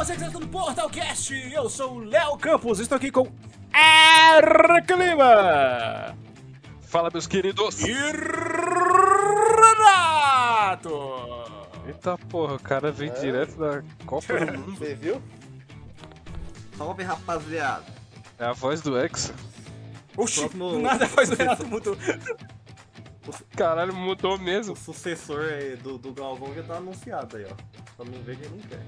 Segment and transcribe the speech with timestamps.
[0.00, 1.34] você que está no Portalcast!
[1.52, 3.26] Eu sou o Léo Campos, estou aqui com
[3.74, 6.16] Eric Lima!
[6.80, 7.80] Fala, meus queridos!
[7.82, 7.92] E
[9.52, 10.90] Renato!
[11.86, 13.12] Eita porra, o cara vem É?
[13.20, 14.76] direto da Copa do Mundo.
[14.78, 15.20] Você viu?
[16.76, 17.84] Salve, rapaziada.
[18.38, 19.34] É a voz do Hexa.
[20.16, 21.96] Oxi, Próximo- do nada faz o Renato mudou.
[23.56, 24.72] Caralho, mudou mesmo.
[24.72, 27.56] O sucessor aí do, do Galvão já tá anunciado aí, ó.
[27.96, 28.80] Só não vê quem não quer.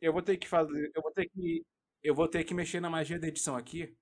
[0.00, 0.90] Eu vou ter que fazer.
[0.94, 1.64] Eu vou ter que.
[2.02, 3.94] Eu vou ter que mexer na magia da edição aqui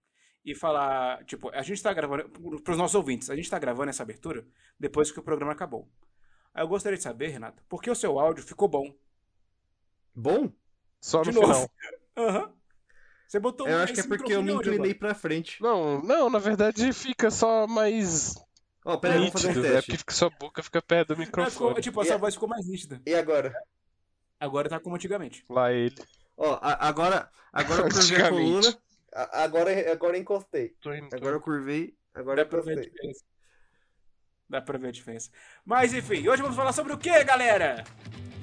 [0.45, 1.25] e falar.
[1.25, 2.29] Tipo, a gente tá gravando.
[2.61, 4.47] Pros nossos ouvintes, a gente tá gravando essa abertura
[4.79, 5.89] depois que o programa acabou.
[6.55, 8.95] Aí eu gostaria de saber, Renato, por que o seu áudio ficou bom?
[10.15, 10.51] Bom?
[11.01, 11.53] Só De no novo.
[11.53, 11.71] final.
[12.17, 12.53] Aham.
[13.29, 15.61] Você botou Eu acho que é porque eu me inclinei pra frente.
[15.61, 18.37] Não, não, na verdade fica só mais
[18.89, 19.67] Ó, peraí, vamos fazer um nítido.
[19.67, 19.87] É teste.
[19.87, 21.25] porque fica sua boca fica perto do agora?
[21.25, 21.83] Ah, ficou- microfone.
[21.83, 23.01] tipo, a sua E- voz ficou mais nítida.
[23.05, 23.53] E agora?
[24.39, 25.45] Agora tá como antigamente.
[25.51, 25.95] Lá ele.
[26.37, 28.45] Ó, a- agora, agora eu curvei a Antigamente.
[28.45, 28.79] coluna.
[29.15, 30.69] A- Agora, agora eu encostei.
[30.81, 31.15] Tô indo.
[31.17, 32.93] Agora eu curvei, agora Dá eu pra ver a encostei.
[32.93, 33.25] diferença.
[34.49, 35.31] Dá pra ver a diferença.
[35.65, 37.83] Mas enfim, hoje vamos falar sobre o que, galera?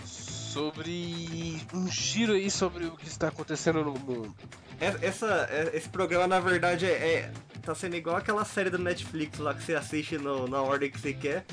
[0.05, 4.35] Sobre um giro aí sobre o que está acontecendo no mundo.
[4.79, 7.31] Essa, essa- é- esse programa, na verdade, é, é-
[7.63, 10.99] tá sendo igual aquela série do Netflix lá que você assiste no- na ordem que
[10.99, 11.45] você quer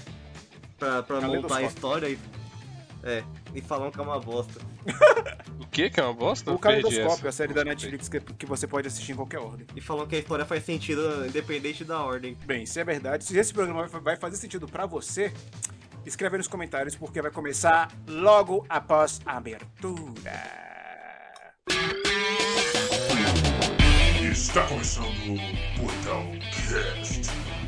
[0.78, 2.18] pra, pra montar a história e,
[3.02, 3.22] é,
[3.54, 4.60] e falam que é uma bosta.
[5.60, 5.88] O que?
[5.90, 6.50] Que é uma bosta?
[6.52, 9.66] O Caleidoscópio, a série da Netflix que, que você pode assistir em qualquer ordem.
[9.76, 12.36] E falam que a história faz sentido independente da ordem.
[12.44, 15.32] Bem, se é verdade, se esse programa vai- vai fazer sentido pra você,
[16.04, 20.69] escreve aí nos comentários porque vai começar logo após a abertura.
[24.30, 27.59] Está começando o Portal Cast.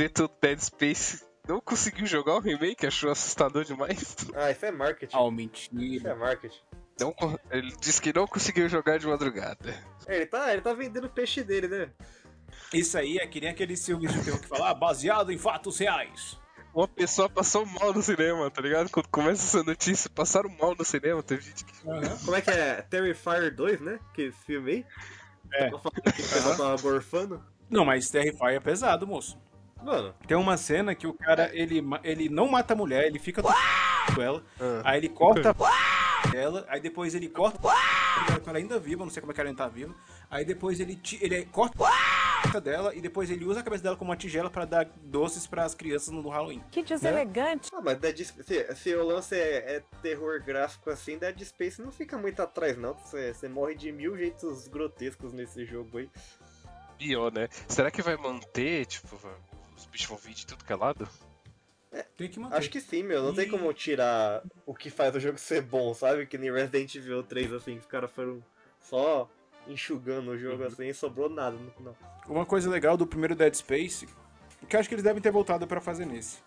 [0.00, 2.86] Diretor do Dead Space não conseguiu jogar o remake?
[2.86, 4.16] Achou assustador demais?
[4.34, 5.16] Ah, isso é marketing.
[5.16, 6.10] Oh, Isso mentira.
[6.10, 6.60] é marketing.
[6.98, 7.14] Não,
[7.50, 9.74] ele disse que não conseguiu jogar de madrugada.
[10.06, 11.90] É, Ele tá, ele tá vendendo o peixe dele, né?
[12.72, 15.78] Isso aí é que nem aqueles filmes de terror que falam, ah, baseado em fatos
[15.78, 16.38] reais.
[16.74, 18.88] Uma pessoa passou mal no cinema, tá ligado?
[18.90, 21.22] Quando começa essa notícia, passaram mal no cinema.
[21.22, 21.72] Teve gente que.
[21.82, 22.82] Como é que é?
[22.82, 23.98] Terrifier 2, né?
[24.14, 24.86] Que filme aí?
[25.54, 25.64] É.
[25.70, 27.44] Tava falando que o pessoal tava gorfando.
[27.68, 29.36] Não, mas Terrify é pesado, moço.
[29.82, 33.42] Mano, Tem uma cena que o cara, ele, ele não mata a mulher, ele fica
[33.42, 34.82] com ela, Ah.
[34.84, 35.54] aí ele corta
[36.34, 37.68] ela, aí depois ele corta com
[38.50, 39.94] ela ainda viva, não sei como é que ela ainda tá viva,
[40.30, 44.16] aí depois ele, ele corta dela e depois ele usa a cabeça dela como uma
[44.16, 46.62] tigela pra dar doces pras crianças no Halloween.
[46.70, 47.68] Que deselegante.
[47.72, 51.80] ah, mas Dead Space, se, se o lance é, é terror gráfico assim, Dead Space
[51.80, 52.94] não fica muito atrás, não.
[52.94, 56.10] Você, você morre de mil jeitos grotescos nesse jogo aí.
[56.98, 57.48] Pior, né?
[57.68, 59.16] Será que vai manter, tipo,
[59.80, 61.08] os bichos vão vir de tudo que é lado?
[62.16, 62.56] Tem que manter.
[62.56, 63.22] Acho que sim, meu.
[63.22, 66.26] Não tem E- como tirar o que faz o jogo ser bom, sabe?
[66.26, 68.42] Que nem Resident Evil 3, assim, os caras foram
[68.80, 69.28] só
[69.66, 71.96] enxugando o jogo assim e sobrou nada no final.
[72.28, 74.08] Uma coisa legal do primeiro Dead Space,
[74.68, 76.38] que eu acho que eles devem ter voltado pra fazer nesse,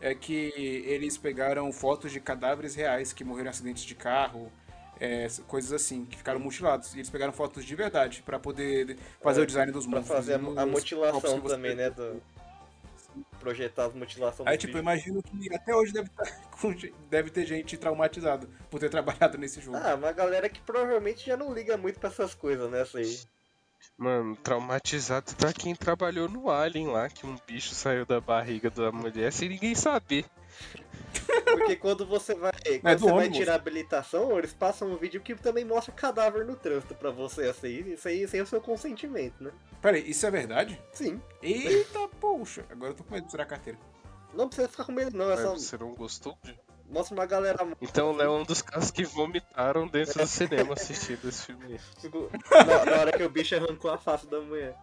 [0.00, 0.52] é que
[0.86, 4.50] eles pegaram fotos de cadáveres reais que morreram em acidentes de carro,
[5.00, 6.92] é, coisas assim, que ficaram mutilados.
[6.94, 10.16] E eles pegaram fotos de verdade pra poder fazer É, o design dos Pra monstros.
[10.18, 11.88] fazer a, a mutilação também, né?
[11.90, 12.20] Do...
[13.38, 16.24] Projetar as mutilações Aí, do tipo, imagino que até hoje deve, tá
[16.60, 16.74] com
[17.08, 19.76] deve ter gente traumatizada por ter trabalhado nesse jogo.
[19.76, 22.82] Ah, uma galera que provavelmente já não liga muito pra essas coisas, né?
[22.82, 23.18] Essa aí.
[23.96, 28.92] Mano, traumatizado tá quem trabalhou no Alien lá, que um bicho saiu da barriga da
[28.92, 30.24] mulher sem ninguém saber.
[31.44, 35.20] Porque quando você vai, quando É você vai tirar a habilitação, eles passam um vídeo
[35.20, 37.92] que também mostra cadáver no trânsito pra você, assim.
[37.92, 39.50] Isso aí sem o seu consentimento, né?
[39.80, 40.80] Peraí, isso é verdade?
[40.92, 41.20] Sim.
[41.42, 42.64] Eita, poxa.
[42.70, 43.78] Agora eu tô com medo de tirar a carteira.
[44.34, 45.30] Não precisa ficar com medo, não.
[45.30, 45.54] É só...
[45.54, 46.36] você não gostou?
[46.88, 47.58] Mostra uma galera.
[47.80, 51.64] Então o Léo é um dos casos que vomitaram dentro do cinema assistindo esse filme
[51.66, 51.80] aí.
[52.66, 54.74] Na, na hora que o bicho arrancou a face da mulher.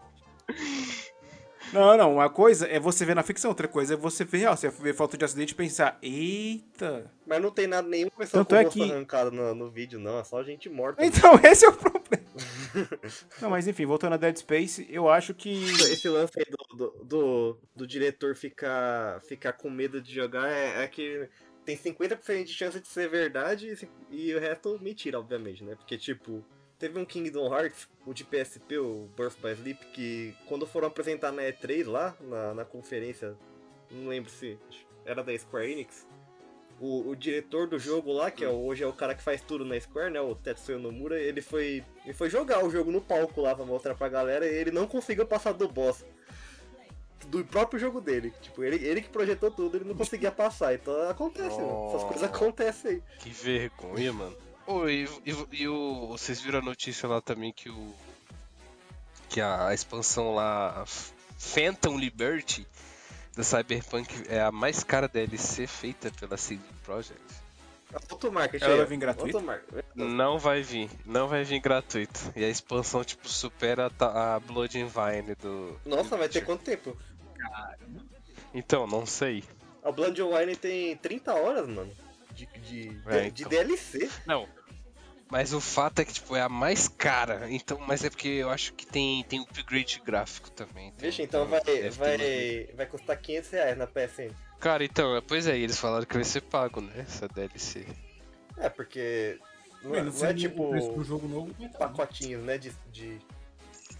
[1.73, 2.13] Não, não.
[2.15, 4.55] Uma coisa é você ver na ficção, outra coisa é você ver real.
[4.55, 7.11] Você ver foto de acidente e pensar, eita.
[7.25, 9.99] Mas não tem nada nenhuma pessoa Tanto com o é que- arrancado no, no vídeo,
[9.99, 10.19] não.
[10.19, 11.03] É só gente morta.
[11.05, 12.25] Então, esse é o problema.
[13.41, 15.63] não, mas enfim, voltando a Dead Space, eu acho que.
[15.63, 20.83] Esse lance aí do, do, do, do diretor ficar, ficar com medo de jogar é,
[20.83, 21.27] é que
[21.65, 25.75] tem 50% de chance de ser verdade e, e o resto mentira, obviamente, né?
[25.75, 26.45] Porque, tipo,
[26.77, 31.31] Teve um Kingdom Hearts, o de PSP, o Birth by Sleep, que quando foram apresentar
[31.31, 33.35] na E3 lá, na, na conferência,
[33.89, 34.57] não lembro se
[35.05, 36.05] era da Square Enix,
[36.79, 39.63] o, o diretor do jogo lá, que é, hoje é o cara que faz tudo
[39.63, 43.39] na Square, né, o Tetsuya Nomura, ele foi, ele foi jogar o jogo no palco
[43.41, 46.05] lá pra mostrar pra galera e ele não conseguiu passar do boss.
[47.27, 48.31] Do próprio jogo dele.
[48.41, 50.75] Tipo, ele, ele que projetou tudo, ele não conseguia passar.
[50.75, 51.87] Então acontece, mano.
[51.87, 52.07] Essas Oh.
[52.07, 53.03] coisas acontecem aí.
[53.19, 54.37] Que vergonha, mano.
[54.67, 56.07] Ô, e, e- e o.
[56.07, 57.93] Vocês viram a notícia lá também que o.
[59.29, 60.83] Que a, a expansão lá.
[61.37, 62.65] Phantom Liberty
[63.35, 67.19] da Cyberpunk é a mais cara DLC feita pela CD Projekt.
[68.09, 69.37] Automarket Ela aí, vai vir gratuita?
[69.37, 69.85] Automarket.
[69.93, 72.19] Não vai vir, não vai vir gratuito.
[72.35, 75.79] E a expansão, tipo, supera a, a Blood and Vine do.
[75.85, 76.97] Nossa, do vai ter quanto tempo?
[78.53, 79.43] Então, não sei.
[79.83, 81.91] A Blood Wine tem 30 horas, mano.
[82.35, 83.49] De, de, É, de então.
[83.49, 84.09] DLC.
[84.25, 84.47] Não.
[85.31, 87.49] Mas o fato é que, tipo, é a mais cara.
[87.49, 90.91] Então, mas é porque eu acho que tem, tem upgrade gráfico também.
[90.91, 94.31] Tem- Vixe, então vai, mais- vai, vai custar 500 reais na PSN.
[94.59, 96.93] Cara, então, pois é, eles falaram que vai ser pago, né?
[96.99, 97.87] Essa DLC.
[98.57, 99.39] É, porque
[99.81, 103.19] não, é- Mano, não é tipo o do jogo novo pacotinhos, né, de, de,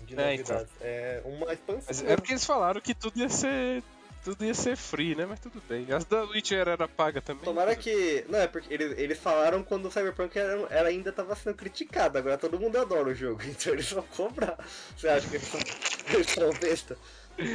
[0.05, 0.65] de É, então.
[0.81, 1.83] É uma expansão.
[1.87, 3.83] Mas é porque eles falaram que tudo ia ser.
[4.25, 5.23] Tudo ia ser free, né?
[5.23, 5.85] Mas tudo bem.
[5.93, 7.43] As da Witcher era paga também.
[7.43, 8.25] Tomara tudo que.
[8.27, 12.17] Não, é porque eles, eles falaram quando o Cyberpunk era, era ainda tava sendo criticado,
[12.17, 14.57] agora todo mundo adora o jogo, então eles vão cobrar.
[14.97, 15.59] Você acha que eles são,
[16.11, 16.97] eles são besta?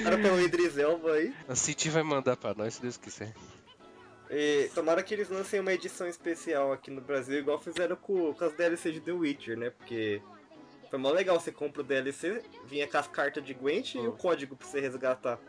[0.05, 1.35] Para pelo Idris Elba aí.
[1.49, 3.35] A City vai mandar pra nós, se Deus quiser.
[4.31, 8.45] E tomara que eles lancem uma edição especial aqui no Brasil, igual fizeram com, com
[8.45, 9.71] as DLC de The Witcher, né?
[9.71, 10.23] Porque
[10.89, 14.13] foi mó legal, você compra o DLC, vinha com as cartas de Gwent e o
[14.13, 15.41] código pra você resgatar.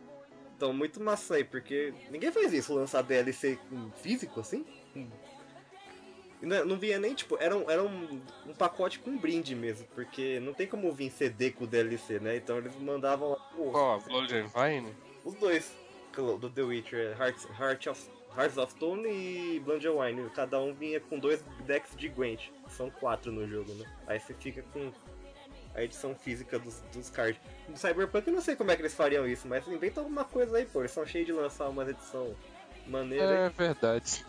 [0.61, 4.63] Então, muito massa aí, porque ninguém faz isso, lançar DLC em físico assim.
[4.95, 5.09] Hum.
[6.39, 9.87] E Não, não vinha nem, tipo, era, um, era um, um pacote com brinde mesmo,
[9.95, 12.35] porque não tem como vir CD com DLC, né?
[12.35, 14.95] Então eles mandavam Ó, Blood and Vine.
[15.25, 15.75] os dois
[16.39, 20.29] do The Witcher, Hearts, Heart of, Hearts of Stone e Blood and Wine.
[20.29, 22.49] Cada um vinha com dois decks de Gwent.
[22.67, 23.91] São quatro no jogo, né?
[24.05, 24.91] Aí você fica com
[25.75, 27.39] a edição física dos, dos cards.
[27.67, 30.57] No Cyberpunk eu não sei como é que eles fariam isso, mas inventa alguma coisa
[30.57, 30.81] aí, pô.
[30.81, 32.35] Eles são cheios de lançar uma edição
[32.87, 33.25] maneira.
[33.25, 34.25] É verdade.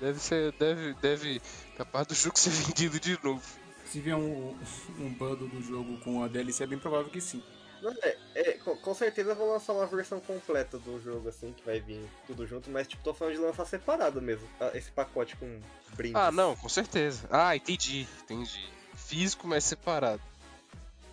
[0.00, 0.52] Deve ser.
[0.52, 0.94] Deve.
[0.94, 1.42] Deve.
[1.76, 3.42] Capaz do jogo ser vendido de novo.
[3.84, 4.56] Se vier um,
[4.98, 7.42] um bundle do jogo com a DLC, é bem provável que sim.
[7.80, 11.52] Não, é, é, com, com certeza eu vou lançar uma versão completa do jogo, assim,
[11.52, 14.46] que vai vir tudo junto, mas tipo, tô falando de lançar separado mesmo.
[14.74, 15.60] Esse pacote com
[15.94, 16.16] brindes.
[16.16, 17.26] Ah, não, com certeza.
[17.30, 18.68] Ah, entendi, entendi.
[18.94, 20.20] Físico, mas separado.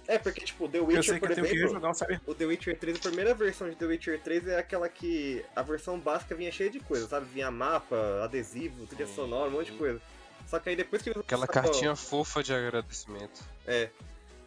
[0.08, 2.20] É, porque tipo, The Witcher, por exemplo.
[2.28, 5.62] O The Witcher 3, a primeira versão de The Witcher 3 é aquela que a
[5.62, 7.26] versão básica vinha cheia de coisa, sabe?
[7.34, 10.00] Vinha mapa, adesivo, trilha sonora, um monte de coisa.
[10.48, 13.44] Só que aí depois que eles Aquela lançaram- cartinha fofa de agradecimento.
[13.66, 13.90] É.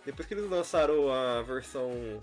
[0.07, 2.23] Depois que eles lançaram a versão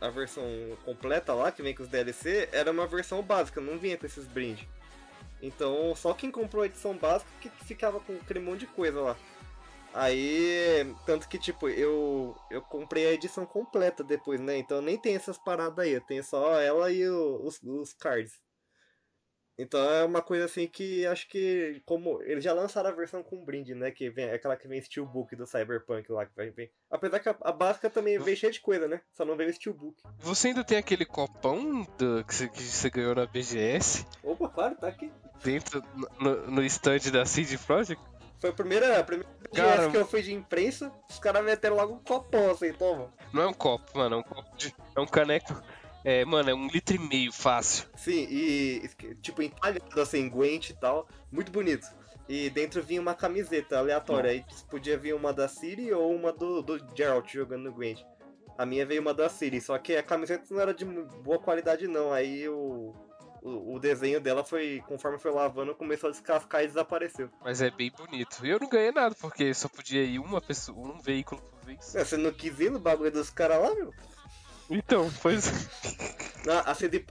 [0.00, 0.44] a versão
[0.84, 4.26] completa lá, que vem com os DLC, era uma versão básica, não vinha com esses
[4.26, 4.66] brindes.
[5.42, 9.16] Então, só quem comprou a edição básica que ficava com aquele monte de coisa lá.
[9.98, 14.58] Aí, tanto que tipo, eu eu comprei a edição completa depois, né?
[14.58, 18.32] Então nem tem essas paradas aí, eu tenho só ela e o- os, os cards.
[19.58, 23.42] Então é uma coisa assim que acho que como eles já lançaram a versão com
[23.42, 26.70] brinde, né, que vem aquela que vem steelbook do Cyberpunk lá que vai vir.
[26.90, 29.00] Apesar que a, a básica também veio cheia de coisa, né?
[29.14, 29.96] Só não veio o steelbook.
[30.18, 34.76] Você ainda tem aquele copão do- que, você, que você ganhou na BGS Opa, claro,
[34.76, 35.10] tá aqui.
[35.42, 35.82] dentro
[36.20, 38.02] no, no stand da CD Projekt?
[38.38, 41.94] Foi a primeira, a primeira Cara, que eu fui de imprensa, os caras meteram logo
[41.94, 43.12] um copão assim, toma.
[43.32, 44.74] Não é um copo, mano, é um copo de.
[44.94, 45.62] É um caneco.
[46.04, 47.88] É, mano, é um litro e meio fácil.
[47.96, 48.88] Sim, e
[49.22, 51.86] tipo entalhado assim, Gwent e tal, muito bonito.
[52.28, 56.62] E dentro vinha uma camiseta aleatória, aí podia vir uma da Siri ou uma do,
[56.62, 58.02] do Geralt jogando no Gwent.
[58.58, 61.86] A minha veio uma da Siri, só que a camiseta não era de boa qualidade
[61.86, 62.94] não, aí o,
[63.46, 67.30] o, o desenho dela foi, conforme foi lavando, começou a descascar e desapareceu.
[67.44, 68.44] Mas é bem bonito.
[68.44, 71.94] E eu não ganhei nada, porque só podia ir uma pessoa, um veículo por vez.
[71.94, 73.94] É, Você não quis ir no bagulho dos caras lá, meu?
[74.68, 75.46] Então, pois.
[76.44, 77.04] Na, a CD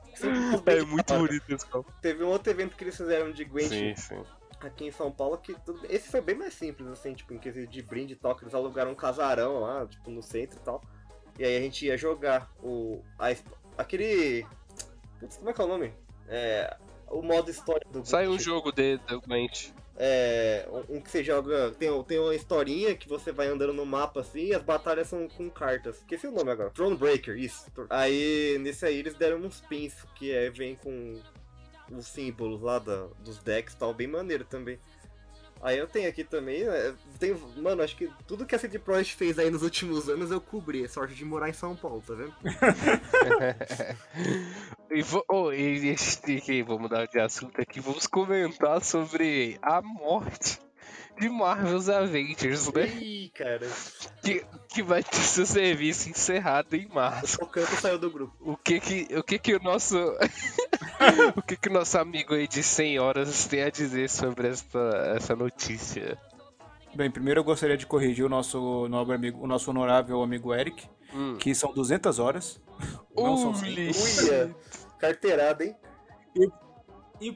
[0.68, 1.90] É muito bonito esse copo.
[2.02, 4.24] Teve um outro evento que eles fizeram de Gwent Sim, sim.
[4.60, 5.80] aqui em São Paulo que tudo.
[5.90, 8.54] Esse foi bem mais simples, assim, tipo, em quesito de brinde e tal, que eles
[8.54, 10.82] alugaram um casarão lá, tipo, no centro e tal.
[11.40, 13.02] E aí a gente ia jogar o.
[13.18, 13.28] A,
[13.78, 14.46] aquele.
[15.18, 15.94] Putz, como é que é o nome?
[16.28, 16.76] É.
[17.08, 19.72] O modo história do Sai um jogo de, do Gwent.
[19.96, 20.68] É.
[20.70, 21.72] Um um que você joga.
[21.72, 25.28] Tem, tem uma historinha que você vai andando no mapa assim e as batalhas são
[25.28, 25.98] com cartas.
[25.98, 26.72] Esqueci o nome agora.
[26.72, 27.72] Thronebreaker, isso.
[27.90, 31.22] Aí nesse aí eles deram uns pins que é, vem com
[31.92, 34.80] os símbolos lá da, dos decks e tal, bem maneiro também.
[35.66, 39.16] Aí eu tenho aqui também, né, tem, mano, acho que tudo que a CD Projekt
[39.16, 40.88] fez aí nos últimos anos eu cobri.
[40.88, 42.36] Sorte de morar em São Paulo, tá vendo?
[44.92, 50.60] e, oh, e, e- e vamos mudar de assunto aqui, vamos comentar sobre a morte
[51.20, 52.88] de Marvel's Avengers, né?
[52.88, 53.68] Ih, cara,
[54.22, 57.38] Que, que vai ter seu serviço encerrado em março.
[57.42, 58.34] o canto saiu do grupo.
[58.42, 59.96] O que que o, que que o nosso.
[61.36, 65.14] o que que o nosso amigo aí de 100 horas tem a dizer sobre essa,
[65.16, 66.18] essa notícia?
[66.96, 70.88] Bem, primeiro eu gostaria de corrigir o nosso nobre amigo, o nosso honorável amigo Eric,
[71.14, 71.38] Hum.
[71.38, 72.60] que são 200 horas.
[73.16, 73.70] Não são 100.
[73.72, 73.92] Uli.
[73.92, 74.56] Uia,
[75.00, 75.76] carteirada, hein?
[76.36, 76.50] E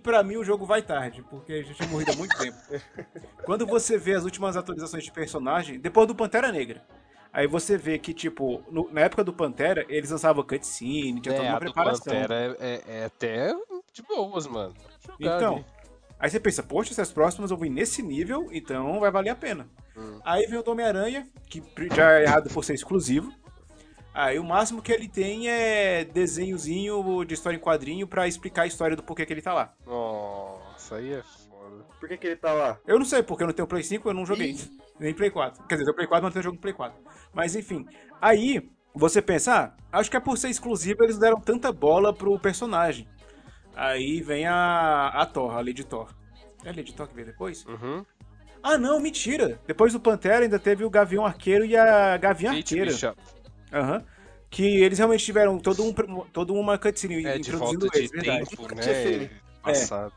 [0.03, 2.57] pra mim o jogo vai tarde, porque já tinha morrido há muito tempo.
[3.45, 6.83] Quando você vê as últimas atualizações de personagem, depois do Pantera Negra,
[7.31, 11.47] aí você vê que, tipo, no- na época do Pantera, eles lançavam cutscene, tinha toda
[11.47, 12.05] É, uma a do preparação.
[12.13, 13.53] Pantera é, é- é até
[13.93, 14.73] de boas, mano.
[15.19, 15.65] Jogar Então, ali.
[16.19, 19.29] aí você pensa, poxa, se as próximas eu vou ir nesse nível, então vai valer
[19.29, 19.67] a pena.
[19.97, 20.19] Hum.
[20.23, 21.61] Aí vem o Homem-Aranha, que
[21.93, 23.33] já é errado por ser exclusivo.
[24.13, 28.67] Aí o máximo que ele tem é desenhozinho de história em quadrinho pra explicar a
[28.67, 29.73] história do porquê que ele tá lá.
[29.85, 31.85] Nossa, aí é foda.
[31.99, 32.79] Por que, que ele tá lá?
[32.87, 34.57] Eu não sei, porque eu não tenho Play 5, eu não joguei.
[34.99, 35.63] Nem Play 4.
[35.63, 36.99] Quer dizer, eu tenho Play 4, mas não tenho jogo no Play 4.
[37.33, 37.85] Mas enfim.
[38.19, 42.39] Aí, você pensa, ah, acho que é por ser exclusivo, eles deram tanta bola pro
[42.39, 43.07] personagem.
[43.75, 46.13] Aí vem a, a Thor, a Lady Thor.
[46.65, 47.65] É a Lady Thor que veio depois?
[47.65, 48.03] Uhum.
[48.61, 49.59] Ah, não, mentira.
[49.65, 52.91] Depois do Pantera ainda teve o Gavião Arqueiro e a Gavinha Kate Arqueira.
[52.91, 53.21] Bishop.
[53.71, 54.03] Aham.
[54.49, 55.93] Que eles realmente tiveram todo um,
[56.33, 58.49] toda uma cutscene É, de introduzindo volta de eles, verdade.
[58.49, 59.29] tempo, né?
[59.61, 60.13] Passado.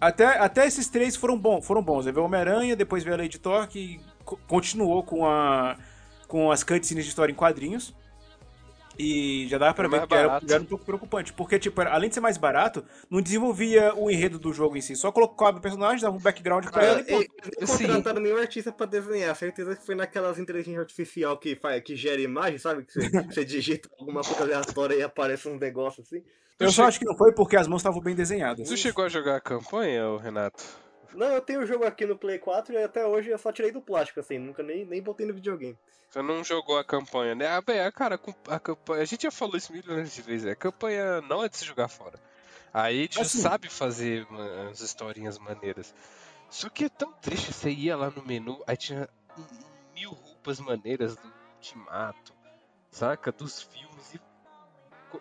[0.00, 2.06] Até, até esses três foram, bom, foram bons.
[2.06, 5.76] Veio o Homem-Aranha, depois veio a Lady Thor, que co- continuou com, a,
[6.26, 7.94] com as cutscenes de história em quadrinhos.
[9.04, 11.32] E já dava pra Foi ver que era, era um pouco preocupante.
[11.32, 14.80] Porque, tipo, era- além de ser mais barato, não desenvolvia o enredo do jogo em
[14.80, 14.94] si.
[14.94, 17.60] Só colocava o personagem, dava um background pra ela e Eles pronto.
[17.60, 17.86] não Sim.
[17.86, 19.34] contrataram nenhum artista pra desenhar.
[19.34, 22.84] Certeza que foi naquelas inteligência artificial que, faz, que gera imagem, sabe?
[22.84, 23.00] Que você,
[23.40, 26.22] você digita alguma coisa aleatória e aparece um negócio assim.
[26.60, 28.68] Eu só acho que não foi porque as mãos estavam bem desenhadas.
[28.68, 30.62] Tu chegou a jogar a campanha, Renato?
[31.14, 33.70] Não, eu tenho o jogo aqui no Play 4 e até hoje eu só tirei
[33.70, 34.38] do plástico, assim.
[34.38, 35.78] Nunca nem, nem botei no videogame.
[36.08, 37.46] Você não jogou a campanha, né?
[37.46, 39.02] Ah, bem, a cara, a campanha.
[39.02, 40.46] A gente já falou isso milhões de vezes.
[40.50, 42.18] A campanha não é de se jogar fora.
[42.72, 43.40] A id Assim.
[43.40, 44.26] sabe fazer
[44.70, 45.94] as historinhas maneiras.
[46.50, 49.08] Só que é tão triste, você ia lá no menu, aí tinha
[49.94, 52.34] mil roupas maneiras do Ultimato,
[52.90, 53.32] saca?
[53.32, 54.20] Dos filmes e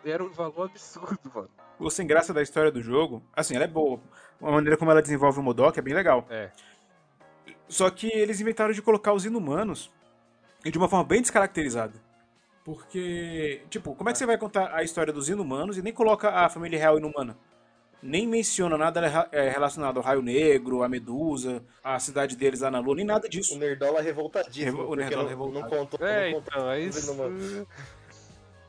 [0.05, 1.50] era um valor absurdo, mano.
[1.81, 4.00] O sem graça da história do jogo, assim, ela é boa.
[4.41, 6.25] A maneira como ela desenvolve o Modok é bem legal.
[6.29, 6.51] É.
[7.67, 9.91] Só que eles inventaram de colocar os inumanos
[10.63, 11.93] e de uma forma bem descaracterizada.
[12.63, 16.29] Porque, tipo, como é que você vai contar a história dos inumanos e nem coloca
[16.29, 17.35] a família real inumana?
[18.03, 22.79] Nem menciona nada é, relacionado ao Raio Negro, a Medusa, a cidade deles lá na
[22.79, 23.57] Lua, nem nada O disso.
[23.57, 24.77] Nerdola revoltadíssimo.
[24.77, 25.61] Revo- o Nerdola não, revoltado.
[25.61, 26.07] não contou.
[26.07, 27.67] É, não contou então, é isso.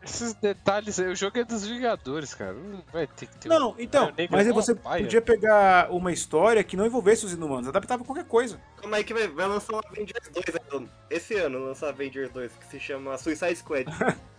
[0.04, 2.52] Esses detalhes aí, o jogo é dos Vingadores, cara.
[2.54, 5.04] Não vai ter que ter Não, um então, Negro mas aí é você paia.
[5.04, 8.60] podia pegar uma história que não envolvesse os inumanos, adaptava qualquer coisa.
[8.80, 12.52] Calma aí que vai, vai lançar um Avengers 2 aí, esse ano, lançar Avengers 2,
[12.52, 13.86] que se chama Suicide Squad.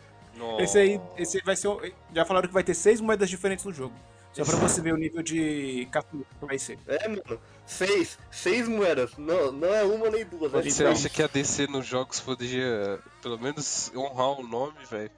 [0.60, 1.94] Esse aí, esse aí vai ser.
[2.14, 3.94] Já falaram que vai ter seis moedas diferentes no jogo.
[4.34, 6.80] Só pra você ver o nível de captura que vai ser.
[6.88, 7.40] é, mano.
[7.68, 8.18] Seis.
[8.32, 9.16] Seis moedas.
[9.16, 10.52] Não, não é uma nem duas.
[10.56, 15.12] é Você acha que a DC nos jogos podia, pelo menos, honrar o nome, velho?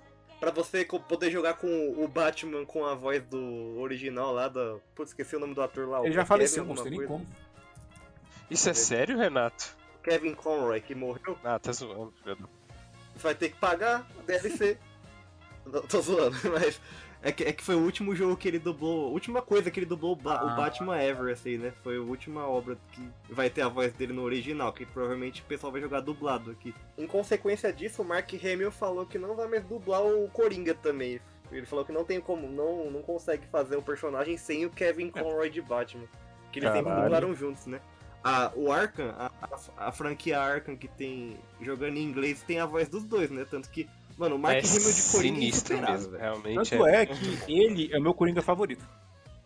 [0.46, 4.76] Pra você poder jogar com o Batman com a voz do original lá da.
[4.94, 6.02] Putz, esqueci o nome do ator lá.
[6.02, 7.26] Ele já Kevin faleceu, não tem nem como.
[8.48, 9.76] Isso é sério, Renato?
[10.04, 11.36] Kevin Conroy, que morreu.
[11.44, 12.38] Ah, tá zoando, Você
[13.24, 14.78] vai ter que pagar a DLC.
[15.66, 16.80] Não, tô zoando, mas.
[17.28, 19.08] É que, é que foi o último jogo que ele dublou.
[19.08, 20.56] A última coisa que ele dublou o, Ba- o Ah.
[20.56, 21.74] Batman Ever, assim, né?
[21.84, 25.46] Foi a última obra que vai ter a voz dele no original, que provavelmente o
[25.46, 26.74] pessoal vai jogar dublado aqui.
[26.96, 31.20] Em consequência disso, o Mark Hamill falou que não vai mais dublar o Coringa também.
[31.52, 35.10] Ele falou que não tem como, não, não consegue fazer o personagem sem o Kevin
[35.10, 36.06] Conroy de Batman.
[36.52, 37.04] Que eles sempre Caralho.
[37.06, 37.82] dublaram juntos, né?
[38.24, 42.66] A, o Arkham, a, a, a franquia Arkham que tem jogando em inglês tem a
[42.66, 43.46] voz dos dois, né?
[43.50, 46.18] Tanto que, mano, o Mark É Hamill de Coringa é sinistro velho.
[46.18, 48.88] realmente Tanto é, é que ele é o meu Coringa favorito.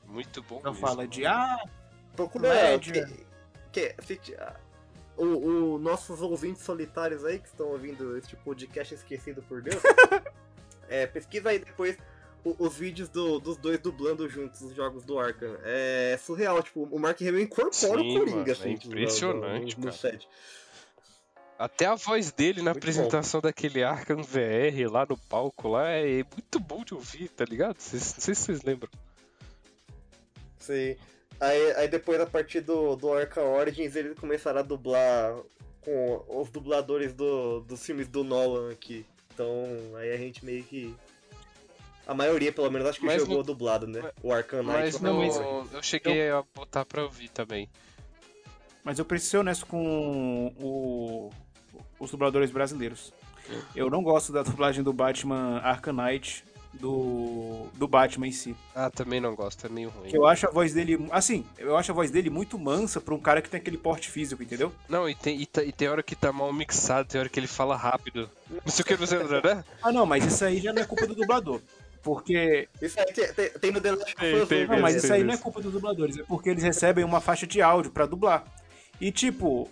[0.07, 0.87] muito bom Não mesmo.
[0.87, 1.57] fala de, ah,
[2.15, 3.07] Procura Média.
[3.71, 4.55] que, que, se- ah,
[5.17, 5.23] o,
[5.75, 9.81] o nossos ouvintes solitários aí que estão ouvindo este podcast esquecido por Deus,
[10.87, 11.97] é, pesquisa aí depois
[12.43, 15.57] o- os vídeos do- dos dois dublando juntos os jogos do Arkham.
[15.63, 18.99] É surreal, tipo, o Mark Hamill incorpora Sim, o Coringa, mano, é assim, tipo, no-
[18.99, 20.11] impressionante, no, no, no cara.
[20.13, 20.27] set.
[21.59, 26.23] Até a voz dele na Muito apresentação daquele Arkham VR lá no palco lá é
[26.23, 27.77] muito bom de ouvir, tá ligado?
[27.79, 28.89] Cês- Não sei se vocês lembram.
[30.57, 30.97] Sei.
[31.39, 35.35] Aí, aí depois, a partir do, do Arca Origins, eles começaram a dublar
[35.81, 39.05] com os dubladores do, dos filmes do Nolan aqui.
[39.33, 39.65] Então,
[39.97, 40.95] aí a gente meio que.
[42.07, 44.11] A maioria, pelo menos, acho que Mas jogou no- dublado, né?
[44.23, 44.79] O Arkham Knight.
[44.79, 47.69] Mas eu não, mas- eu cheguei a botar pra ouvir também.
[48.83, 51.29] Mas eu preciso ser honesto com o-
[51.99, 53.13] os dubladores brasileiros.
[53.75, 58.55] Eu não gosto da dublagem do Batman Arkham Knight, do, do Batman em si.
[58.75, 60.09] Ah, também não gosto, é meio ruim.
[60.09, 61.07] Que eu acho a voz dele.
[61.11, 64.09] Assim, eu acho a voz dele muito mansa pra um cara que tem aquele porte
[64.09, 64.71] físico, entendeu?
[64.87, 67.39] Não, e tem, e, tá- e tem hora que tá mal mixado, tem hora que
[67.39, 68.29] ele fala rápido.
[68.49, 69.63] Não sei o que, sei, né?
[69.81, 71.59] Ah, não, mas isso aí já não é culpa do dublador.
[72.03, 72.67] Porque.
[72.81, 74.99] Isso aí tem, tem, no The Last of Us tem um, Não, mas né?
[74.99, 77.91] isso aí não é culpa dos dubladores, é porque eles recebem uma faixa de áudio
[77.91, 78.43] pra dublar.
[79.01, 79.69] E tipo.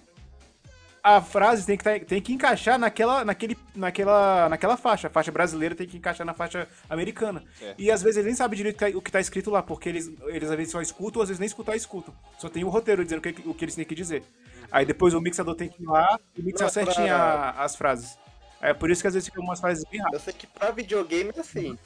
[1.16, 5.08] A frase tem que, tá- tem que encaixar naquela, naquele, naquela, naquela faixa.
[5.08, 7.44] A faixa brasileira tem que encaixar na faixa americana.
[7.62, 7.76] É.
[7.78, 10.50] E às vezes eles nem sabem direito o que tá escrito lá, porque eles, eles
[10.50, 12.14] às vezes só escutam, ou às vezes nem escutar escutam.
[12.38, 14.24] Só tem o roteiro dizendo o que, o que eles têm que dizer.
[14.70, 18.18] Aí depois o mixador tem que ir lá e mixar pra- certinho a- as frases.
[18.60, 20.22] É por isso que às vezes ficam umas frases bem rápidas.
[20.22, 21.78] Eu sei que pra videogame é assim.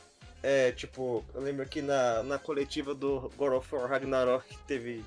[0.42, 5.06] É, tipo, eu lembro que na, na coletiva do God of War Ragnarok teve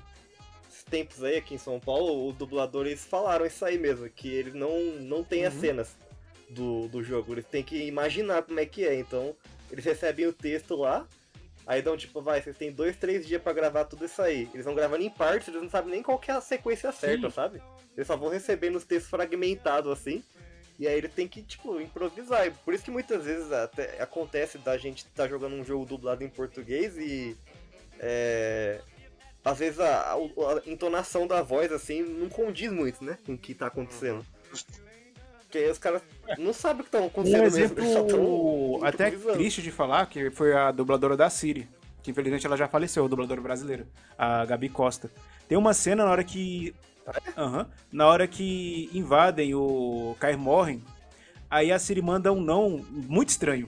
[0.85, 4.79] tempos aí aqui em São Paulo, os dubladores falaram isso aí mesmo, que eles não,
[5.01, 5.95] não têm as cenas
[6.49, 9.35] do, do jogo, eles têm que imaginar como é que é, então
[9.71, 11.07] eles recebem o texto lá,
[11.65, 14.47] aí dão tipo, vai, vocês têm dois, três dias pra gravar tudo isso aí.
[14.53, 17.29] Eles vão gravando em partes, eles não sabem nem qual que é a sequência certa,
[17.29, 17.61] sabe?
[17.95, 20.23] Eles só vão recebendo os textos fragmentados assim.
[20.77, 22.51] E aí ele tem que, tipo, improvisar.
[22.65, 26.29] Por isso que muitas vezes até acontece da gente estar jogando um jogo dublado em
[26.29, 27.37] português e.
[27.97, 28.81] É,
[29.45, 33.17] às vezes a, a- a entonação da voz, assim, não condiz muito, né?
[33.25, 34.25] Com o que tá acontecendo.
[35.39, 36.01] Porque aí os caras
[36.37, 37.57] não sabem o que tá Um acontecendo mesmo.
[37.59, 41.67] exemplo só tão até triste de falar, que foi a dubladora da Siri.
[42.03, 43.87] Que infelizmente ela já faleceu, a dubladora brasileira,
[44.17, 45.09] a Gabi Costa.
[45.47, 46.73] Tem uma cena na hora que.
[47.37, 47.67] Aham.
[47.91, 50.83] na hora que invadem o Kair Morhen,
[51.49, 53.67] aí a Siri manda um não muito estranho.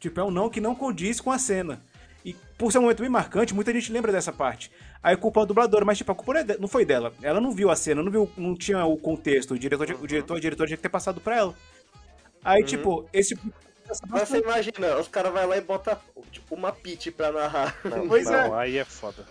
[0.00, 1.82] Tipo, é um não que não condiz com a cena.
[2.24, 4.70] E por ser um momento bem marcante, muita gente lembra dessa parte.
[5.02, 7.12] Aí culpa a dubladora, mas tipo, a culpa não, é não foi dela.
[7.22, 9.54] Ela não viu a cena, não viu, não tinha o contexto.
[9.54, 11.54] O diretor, o diretor, a diretora tinha que ter passado pra ela.
[12.44, 13.38] Aí, tipo, esse
[14.08, 15.96] Mas você imagina, os caras vão lá e botam
[16.30, 17.76] tipo, uma pitch pra narrar.
[18.08, 18.62] Pois não, é.
[18.62, 19.24] aí é foda.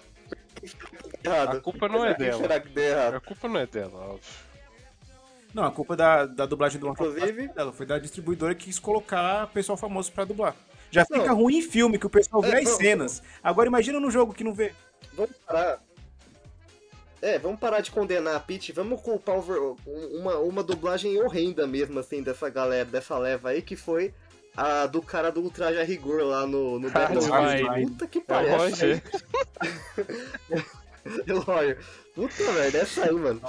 [1.24, 1.58] errado.
[1.58, 2.42] A culpa não é dela.
[2.42, 3.16] Será que deu errado?
[3.16, 4.48] A culpa não é dela, óbvio.
[5.54, 8.80] Não, a culpa da, da dublagem do Inclusive- foi dela, foi da distribuidora que quis
[8.80, 10.56] colocar pessoal famoso pra dublar.
[10.92, 11.20] Já Não.
[11.20, 13.22] fica ruim em filme, que o pessoal vê É, as não, cenas.
[13.44, 14.74] Agora imagina no jogo que não vê.
[15.14, 15.82] Vamos parar.
[17.22, 19.76] É, vamos parar de condenar a Peach, vamos culpar um-
[20.20, 24.14] uma, uma dublagem horrenda mesmo, assim, dessa galera, dessa leva aí, que foi
[24.56, 27.30] a do cara do Ultraje a Rigor lá no, no Ah, Death Note.
[27.30, 27.88] Roger.
[27.88, 28.52] Puta que É pariu.
[31.08, 31.78] É.
[32.14, 33.42] Puta merda, essa aí, mano.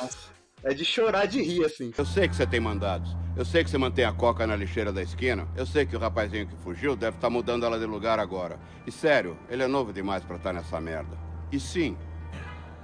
[0.68, 1.94] É de chorar de rir, assim.
[1.96, 3.16] Eu sei que você tem mandados.
[3.34, 5.48] Eu sei que você mantém a coca na lixeira da esquina.
[5.56, 8.60] Eu sei que o rapazinho que fugiu deve estar mudando ela de lugar agora.
[8.86, 11.16] E sério, ele é novo demais pra estar nessa merda.
[11.50, 11.96] E sim,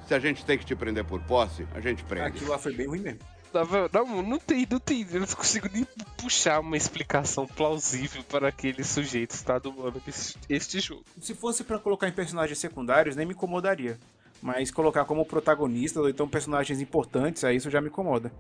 [0.09, 2.29] se a gente tem que te prender por posse, a gente prende.
[2.29, 3.20] Aquilo lá foi bem ruim mesmo.
[3.53, 5.07] Não, não, não tem, não tem.
[5.12, 10.81] Eu não consigo nem puxar uma explicação plausível para aquele sujeito estar dublando este, este
[10.81, 11.05] jogo.
[11.20, 13.99] Se fosse pra colocar em personagens secundários, nem me incomodaria.
[14.42, 18.31] Mas colocar como protagonista ou então personagens importantes, aí isso já me incomoda.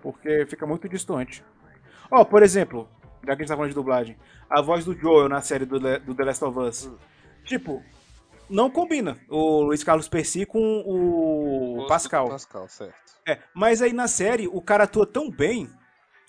[0.00, 1.44] Porque fica muito distante.
[2.10, 2.88] Ó, por exemplo,
[3.26, 4.16] já que a gente tá falando de dublagem,
[4.48, 6.90] a voz do Joel na série do, Le- do The Last of Us.
[7.44, 7.82] Tipo,
[8.48, 12.28] não combina o Luiz Carlos Percy com o Gosto Pascal.
[12.28, 12.94] Pascal, certo.
[13.26, 15.68] É, mas aí na série o cara atua tão bem,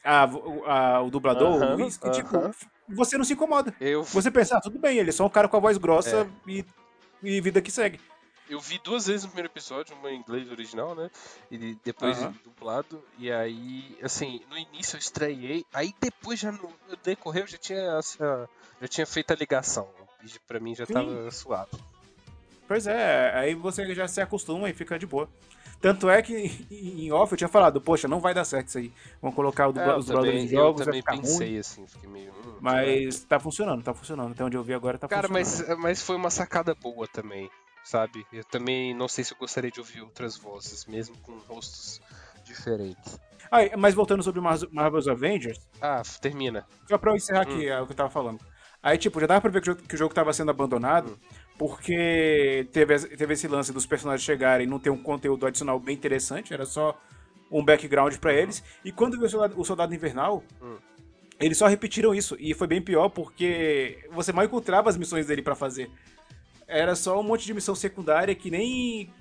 [0.04, 0.24] a,
[0.66, 2.52] a- o dublador, Aham, o Luiz, que tipo, aham.
[2.90, 3.74] você não se incomoda.
[3.82, 6.28] Eu, Você pensa, ah, tudo bem, ele é só um cara com a voz grossa
[6.48, 6.64] e,
[7.22, 8.00] e vida que segue.
[8.54, 11.10] Eu vi duas vezes no primeiro episódio, uma em inglês original, né?
[11.52, 12.34] E depois Aham.
[12.44, 13.04] dublado.
[13.18, 15.66] E aí, assim, no início eu estranhei.
[15.74, 18.50] Aí depois já no, decorrer eu já tinha, essa-
[18.82, 19.88] já tinha feito a ligação.
[20.24, 20.94] E pra mim já Sim.
[20.94, 21.72] tava suave.
[22.68, 25.28] Pois é, aí você já se acostuma e fica de boa.
[25.82, 26.34] Tanto é que
[26.72, 28.94] em off eu tinha falado, poxa, não vai dar certo isso aí.
[29.22, 31.60] Vamos colocar o dubla- É, os dubladores em jogos, eu também pensei ruim.
[31.60, 32.32] assim, fiquei meio.
[32.32, 34.32] hum, Mas tá funcionando, tá funcionando.
[34.32, 35.68] Até onde eu vi agora tá Cara, funcionando.
[35.68, 37.52] mas, mas foi uma sacada boa também,
[37.84, 38.26] sabe?
[38.32, 42.00] Eu também não sei se eu gostaria de ouvir outras vozes, mesmo com rostos
[42.44, 43.20] diferentes.
[43.52, 46.66] Ah, mas voltando sobre Mar- Marvel's Avengers, Ah, termina.
[46.88, 47.54] só pra eu encerrar Hum.
[47.54, 48.40] aqui é o que eu tava falando.
[48.82, 51.12] Aí, tipo, já dava pra ver que o jogo, que o jogo tava sendo abandonado,
[51.12, 51.36] Hum.
[51.58, 55.80] porque teve, esse- teve esse lance dos personagens chegarem e não ter um conteúdo adicional
[55.80, 57.00] bem interessante, era só
[57.52, 58.64] um background pra eles.
[58.84, 60.78] E quando veio o Soldado, o Soldado Invernal, Hum.
[61.40, 62.36] eles só repetiram isso.
[62.40, 65.90] E foi bem pior porque você mal encontrava as missões dele pra fazer.
[66.74, 69.12] Era só um monte de missão secundária que nem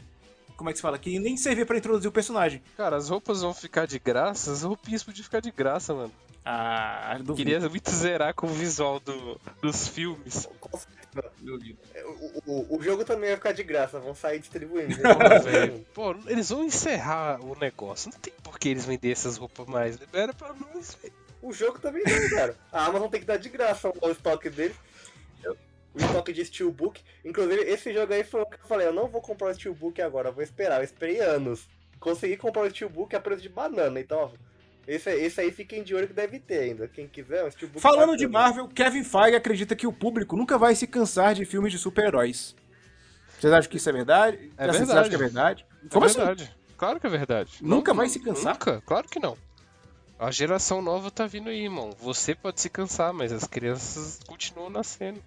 [0.56, 0.98] como é que se fala?
[0.98, 2.62] Que nem servia pra introduzir o personagem.
[2.76, 6.12] Cara, as roupas vão ficar de graça, as roupinhas podiam ficar de graça, mano.
[6.44, 7.34] Ah, duvido.
[7.34, 10.48] Queria muito zerar com o visual do, dos filmes.
[12.46, 14.96] O, o, o jogo também vai ficar de graça, vão sair distribuindo.
[15.94, 18.10] Pô, eles vão encerrar o negócio.
[18.12, 19.96] Não tem por que eles venderem essas roupas mais.
[19.96, 21.14] Libera pra nós, velho.
[21.40, 22.56] O jogo também não, cara.
[22.72, 24.74] A Amazon tem que dar de graça o estoque dele.
[25.94, 27.00] O estoque de Steelbook.
[27.24, 30.00] Inclusive, esse jogo aí foi o que eu falei, eu não vou comprar o Steelbook
[30.00, 30.78] agora, eu vou esperar.
[30.80, 31.68] Eu esperei anos.
[32.00, 34.30] Consegui comprar o Steelbook a preço de banana, então, ó.
[34.86, 36.88] Esse, esse aí fiquem de olho que deve ter ainda.
[36.88, 37.80] Quem quiser, um Steelbook.
[37.80, 38.26] Falando de.
[38.26, 42.56] Marvel, Kevin Feige acredita que o público nunca vai se cansar de filmes de super-heróis.
[43.38, 44.52] Vocês acham que isso é verdade?
[44.56, 44.98] É Vocês verdade.
[44.98, 45.66] acham que é verdade?
[45.84, 46.18] É Como assim?
[46.18, 46.56] verdade.
[46.76, 47.52] Claro que é verdade.
[47.60, 48.54] Nunca vai se cansar?
[48.54, 49.36] Nunca, claro que não.
[50.18, 51.90] A geração nova tá vindo aí, irmão.
[52.00, 55.22] Você pode se cansar, mas as crianças continuam nascendo.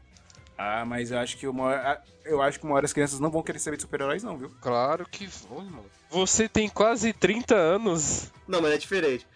[0.58, 3.30] Ah, mas eu acho que uma hora, eu acho que uma hora as crianças não
[3.30, 4.52] vão querer saber de super-heróis não, viu?
[4.62, 5.86] Claro que vão, irmão.
[6.10, 8.32] Você tem quase 30 anos.
[8.48, 9.28] Não, mas é diferente.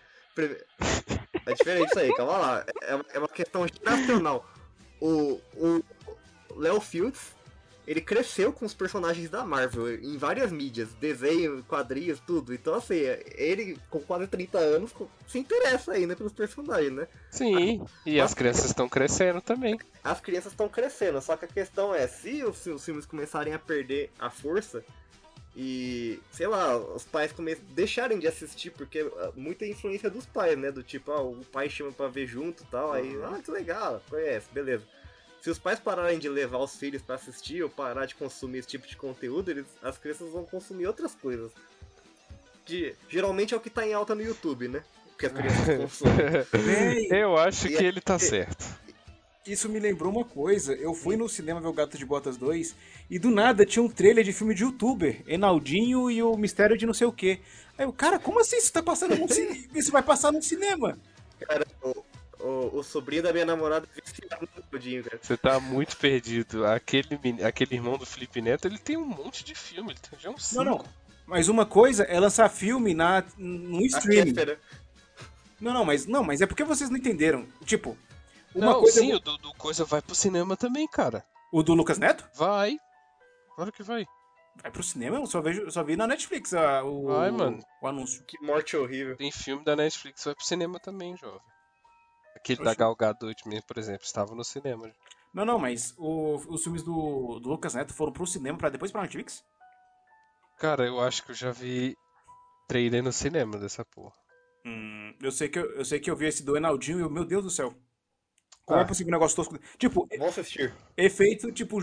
[1.46, 2.66] É diferente isso aí, calma lá.
[2.82, 4.46] É uma- é uma questão geracional.
[5.02, 5.84] O, o
[6.56, 7.20] Léo Fields,
[7.90, 12.54] ele cresceu com os personagens da Marvel em várias mídias, desenho, quadrinhos, tudo.
[12.54, 13.00] Então, assim,
[13.34, 14.94] ele com quase 30 anos
[15.28, 17.08] se interessa ainda pelos personagens, né?
[17.32, 17.84] Sim.
[18.06, 19.80] E as crianças estão crescendo também.
[20.04, 23.60] As crianças estão crescendo, só que a questão é, se os, os filmes começarem a
[23.60, 24.86] perder a força
[25.56, 27.56] e, sei lá, os pais come...
[27.56, 30.72] deixarem de assistir, porque ah, muita influência dos pais, né?
[30.72, 34.00] Do tipo, ah, o pai chama pra ver junto e tal, aí, ah, que legal,
[34.08, 34.84] conhece, beleza.
[35.42, 38.68] Se os pais pararem de levar os filhos pra assistir ou parar de consumir esse
[38.68, 41.52] tipo de conteúdo, eles, as crianças vão consumir outras coisas.
[42.66, 44.84] Que geralmente é o que tá em alta no YouTube, né?
[45.18, 47.08] Que as crianças consomem.
[47.12, 48.66] Eu acho E que é- ele tá certo.
[49.48, 50.74] isso me lembrou uma coisa.
[50.74, 52.76] Eu fui no cinema ver o Gato de Botas 2
[53.10, 56.86] e do nada tinha um trailer de filme de youtuber, Enaldinho e o Mistério de
[56.86, 57.40] não sei o quê.
[57.78, 59.58] Aí eu, cara, como assim isso tá passando cinema?
[59.74, 61.00] Isso vai passar no cinema?
[61.40, 62.04] Cara, o,
[62.40, 65.20] o, o sobrinho da minha namorada é viciado no Naldinho, cara.
[65.22, 66.66] Você tá muito perdido.
[66.66, 69.92] Aquele, aquele irmão do Felipe Neto, ele tem um monte de filme.
[69.92, 70.84] Ele tem já uns Não, cinco.
[70.84, 70.86] não.
[71.26, 74.34] Mas uma coisa é lançar filme na, no streaming.
[74.40, 74.58] É
[75.60, 77.46] Não, não, mas não, mas é porque vocês não entenderam.
[77.66, 77.96] Tipo,
[78.56, 81.24] uma Não, coisa sim, o do, do coisa vai pro cinema também, cara.
[81.52, 82.78] o do Lucas Neto Vai.
[83.56, 84.08] Claro que vai.
[84.62, 87.60] vai pro cinema, eu só vejo, eu só vi na Netflix a- o, Vai, mano.
[87.82, 88.24] o anúncio.
[88.26, 89.16] Que morte horrível.
[89.18, 91.42] Tem filme da Netflix vai pro cinema também, jovem.
[92.36, 92.74] Aquele da.
[92.74, 94.92] Gal Gadot mesmo, por exemplo, estava no cinema.
[95.34, 98.92] Não, não, mas o- os filmes do, do Lucas Neto foram pro cinema pra depois
[98.92, 99.44] pra Netflix?
[100.58, 101.96] Cara, eu acho que eu já vi
[102.68, 104.14] trailer no cinema dessa porra.
[104.66, 107.10] Hum, eu sei que eu, eu sei que eu vi esse do Enaldinho e eu,
[107.10, 107.74] meu Deus do céu.
[108.66, 108.84] Como Ah.
[108.84, 109.58] é possível um negócio tosco?
[109.78, 110.74] Tipo, Vamos assistir.
[110.98, 111.78] efeito, tipo,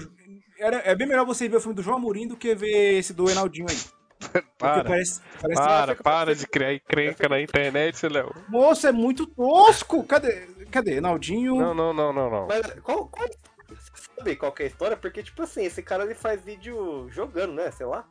[0.59, 3.13] era, é bem melhor você ver o filme do João Amorim do que ver esse
[3.15, 3.77] do Enaldinho aí.
[4.19, 8.35] Porque Para, parece, parece para, para de criar encrenca na internet, Léo.
[8.49, 10.03] Moça, é muito tosco!
[10.05, 10.47] Cadê?
[10.71, 10.97] Cadê?
[10.97, 11.55] Enaldinho.
[11.57, 12.47] Não, não, não, não, não.
[12.47, 13.29] Mas qual, qual...
[13.69, 14.97] Você sabe qual que é a história?
[14.97, 17.71] Porque, tipo assim, esse cara ele faz vídeo jogando, né?
[17.71, 18.09] Sei lá.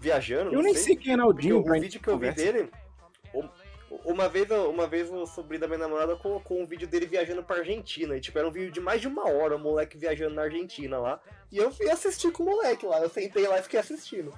[0.00, 0.82] Viajando, eu não nem sei.
[0.82, 1.58] sei quem é Porque Enaldinho.
[1.60, 2.70] o, vídeo que eu vi dele.
[3.34, 3.48] um-
[4.04, 7.58] Uma vez, uma vez o sobrinho da minha namorada colocou um vídeo dele viajando pra
[7.58, 8.16] Argentina.
[8.16, 10.98] E tipo, era um vídeo de mais de uma hora, o moleque viajando na Argentina
[10.98, 11.20] lá.
[11.52, 12.98] E eu fui assistir com o moleque lá.
[13.00, 14.36] Eu sentei lá e fiquei assistindo.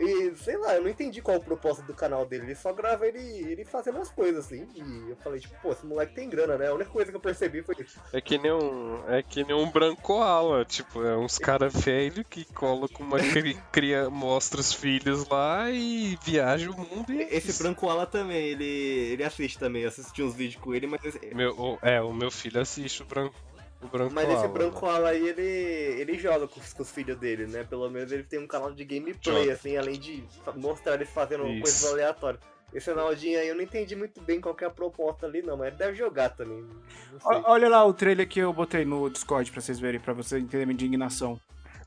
[0.00, 2.44] E sei lá, eu não entendi qual o propósito do canal dele.
[2.44, 4.66] Ele só grava ele, ele fazendo as coisas, assim.
[4.74, 6.68] E eu falei, tipo, pô, esse moleque tem grana, né?
[6.68, 8.00] A única coisa que eu percebi foi isso.
[8.12, 12.44] É que nem um, é que nem um brancoala, tipo, é uns cara velho que
[12.54, 17.50] colocam uma cri, cria, mostra os filhos lá e viaja o mundo e é Esse
[17.50, 17.62] isso.
[17.62, 19.82] Brancoala também, ele, ele assiste também.
[19.82, 21.00] Eu assisti uns vídeos com ele, mas
[21.34, 23.34] Meu, é, o meu filho assiste o branco,
[23.82, 25.42] o branco Mas esse Ala, Brancoala aí, ele,
[26.00, 27.64] ele joga com, os- com os filhos dele, né?
[27.64, 29.52] Pelo menos ele tem um canal de gameplay, Joga.
[29.52, 30.24] assim, além de
[30.56, 31.62] mostrar eles fazendo Isso.
[31.62, 32.42] coisas aleatórias.
[32.72, 35.56] Esse Naldinho aí eu não entendi muito bem qual que é a proposta ali, não,
[35.56, 36.62] mas ele deve jogar também.
[37.12, 37.36] Não sei.
[37.38, 40.40] Ó- Olha lá o trailer que eu botei no Discord pra vocês verem, pra vocês
[40.40, 41.40] entenderem minha indignação.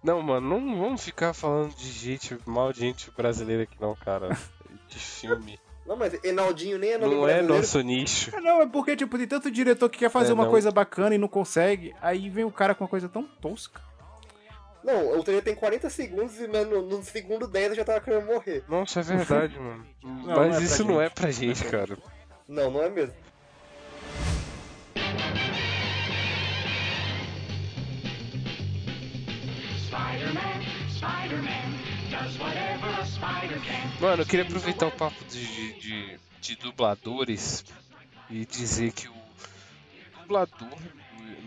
[0.04, 4.30] Não, mano, não vamos ficar falando de gente, mal de gente brasileira aqui não, cara.
[4.90, 5.58] De filme.
[5.86, 8.32] Não, mas Enaldinho nem é nome Não é nosso nicho.
[8.36, 10.52] Ah, não, é porque, tipo, tem tanto diretor que quer fazer É, uma não.
[10.52, 13.82] coisa bacana e não consegue, aí vem o cara com uma coisa tão tosca.
[14.84, 18.26] Não, o trailer tem 40 segundos e no, no segundo 10 eu já tava querendo
[18.26, 18.64] morrer.
[18.68, 19.86] Nossa, é verdade, mano.
[20.04, 21.06] não Mas é pra isso não gente.
[21.06, 21.98] é pra gente, cara.
[22.48, 23.14] Não, não é mesmo.
[34.00, 37.64] Mano, eu queria aproveitar o papo de, de, de dubladores
[38.30, 39.14] e dizer que o
[40.22, 40.78] dublador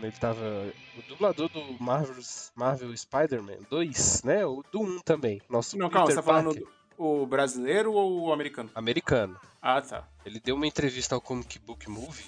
[0.01, 0.73] ele tava.
[0.97, 2.15] O dublador do Marvel,
[2.55, 4.45] Marvel Spider-Man 2, né?
[4.45, 5.41] O do 1 também.
[5.49, 8.69] Nosso Não, calma, você tá falando do- o brasileiro ou o americano?
[8.73, 9.39] americano.
[9.61, 10.07] Ah, tá.
[10.25, 12.25] Ele deu uma entrevista ao Comic Book Movie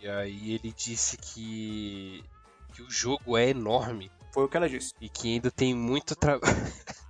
[0.00, 2.24] e aí ele disse que,
[2.74, 4.92] que o jogo é enorme Foi o que ela disse.
[5.00, 6.42] e que ainda tem muito trabalho.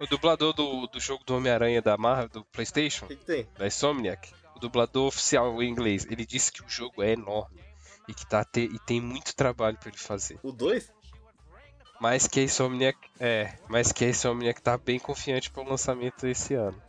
[0.00, 3.48] o dublador do, do jogo do Homem-Aranha da Marvel, do PlayStation, O que, que tem?
[3.58, 7.60] da Insomniac, o dublador oficial em inglês, ele disse que o jogo é enorme
[8.06, 10.38] e que tá te, e tem muito trabalho pra ele fazer.
[10.42, 10.92] O 2?
[12.00, 16.54] Mas que a Insomniac é, mas que a Insomniac tá bem confiante pro lançamento esse
[16.54, 16.80] ano.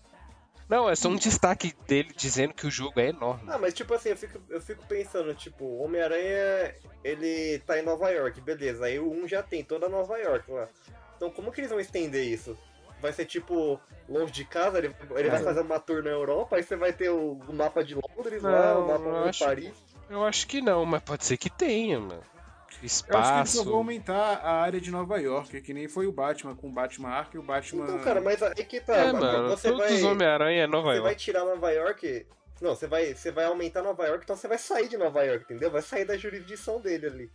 [0.70, 3.42] Não, é só um destaque dele dizendo que o jogo é enorme.
[3.48, 7.82] Ah, mas tipo assim, eu fico, eu fico pensando, tipo, o Homem-Aranha, ele tá em
[7.82, 8.86] Nova York, beleza.
[8.86, 10.70] Aí o 1 já tem toda Nova York lá.
[11.18, 12.56] Então como que eles vão estender isso?
[13.02, 15.44] Vai ser tipo, longe de casa, ele, ele vai É.
[15.44, 18.78] fazer uma tour na Europa, aí você vai ter o, o mapa de Londres lá,
[18.78, 19.74] o Não, mapa de acho- Paris.
[20.10, 22.14] Eu acho que não, mas pode ser que tenha, mano.
[22.14, 23.58] Eu acho que eles Espaço.
[23.58, 26.72] só vão aumentar a área de Nova York, que nem foi o Batman com o
[26.72, 27.84] Batman Ark e o Batman.
[27.84, 28.96] Então, cara, mas aí que tá.
[28.96, 31.04] É, mano, você todos vai, os Homem-Aranha é Nova você York.
[31.04, 32.26] vai tirar Nova York.
[32.62, 35.46] Não, você vai, você vai aumentar Nova York, então você vai sair de Nova York,
[35.46, 35.72] entendeu?
[35.72, 37.32] Vai sair da jurisdição dele ali.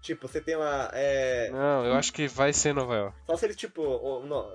[0.00, 0.90] Tipo, você tem lá.
[0.92, 3.16] É, Não, eu acho que vai ser Nova York.
[3.26, 3.82] Só se ele, tipo,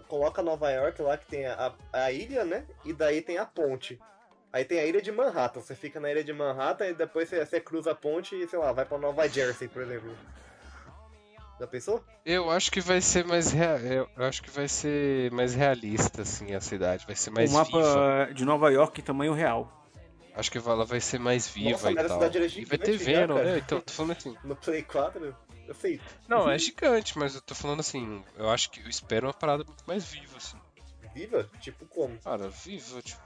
[0.08, 2.66] coloca Nova York lá que tem a, a ilha, né?
[2.86, 4.00] E daí tem a ponte.
[4.52, 5.60] Aí tem a ilha de Manhattan.
[5.60, 8.60] Você fica na ilha de Manhattan e depois você, você cruza a ponte e, sei
[8.60, 10.16] lá, vai pra Nova Jersey, por exemplo.
[11.60, 12.04] Já pensou?
[12.26, 13.78] Eu acho que vai ser mais rea...
[13.78, 17.72] eu acho que vai ser mais realista assim a cidade, vai ser mais o mapa
[17.72, 18.34] viva.
[18.34, 19.83] de Nova York em tamanho real.
[20.36, 22.18] Acho que ela vai ser mais viva Nossa, e a tal.
[22.18, 23.58] cidade era E vai ter gigante já, Venom, né?
[23.60, 24.36] Então, tô falando assim.
[24.44, 25.36] No Play 4,
[25.68, 26.02] eu sei.
[26.28, 29.64] Não, é gigante, mas eu tô falando assim, eu acho que eu espero uma parada
[29.64, 30.58] muito mais viva assim.
[31.14, 31.48] Viva?
[31.62, 32.18] Tipo como?
[32.20, 33.22] Cara, viva, tipo,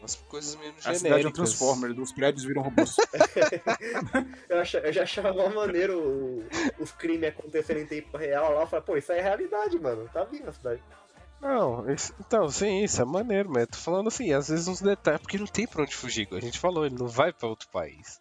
[0.00, 1.00] umas coisas menos A genéricas.
[1.02, 2.96] cidade é um Transformer, os prédios viram robôs.
[4.48, 8.62] Eu, eu já achava maneiro o- os crimes acontecendo em tempo real lá.
[8.62, 10.08] Eu falei, pô, isso aí é realidade, mano.
[10.12, 10.82] Tá viva a cidade.
[11.40, 14.80] Não, isso- então, sim, isso é maneiro, mas eu tô falando assim, às vezes uns
[14.80, 17.48] detalhes, porque não tem pra onde fugir, igual a gente falou, ele não vai pra
[17.48, 18.18] outro país.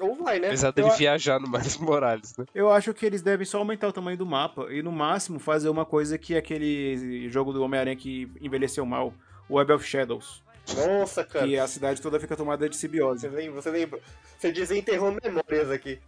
[0.00, 0.48] Ou vai, né?
[0.48, 2.44] Apesar dele Eu- viajar no Miles Morales, né?
[2.54, 5.68] Eu acho que eles devem só aumentar o tamanho do mapa e, no máximo, fazer
[5.70, 9.14] uma coisa que aquele jogo do Homem-Aranha que envelheceu mal,
[9.48, 10.42] o Web of Shadows.
[10.74, 11.46] Nossa, cara.
[11.46, 13.28] Que a cidade toda fica tomada de Você simbiose.
[13.28, 13.62] lembra?
[13.62, 14.00] Você lembra?
[14.36, 15.98] Você desenterrou memórias aqui.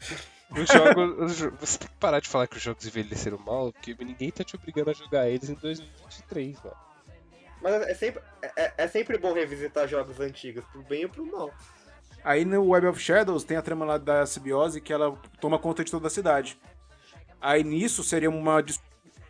[0.50, 3.72] Os jogos, os jo- você tem que parar de falar que os jogos envelheceram mal,
[3.72, 6.76] porque ninguém tá te obrigando a jogar eles em 2023, mano.
[7.60, 8.22] Mas é sempre,
[8.56, 11.50] é, é sempre bom revisitar jogos antigos, pro bem ou pro mal.
[12.24, 15.84] Aí no Web of Shadows tem a trama lá da simbiose que ela toma conta
[15.84, 16.58] de toda a cidade.
[17.40, 18.64] Aí nisso seria uma,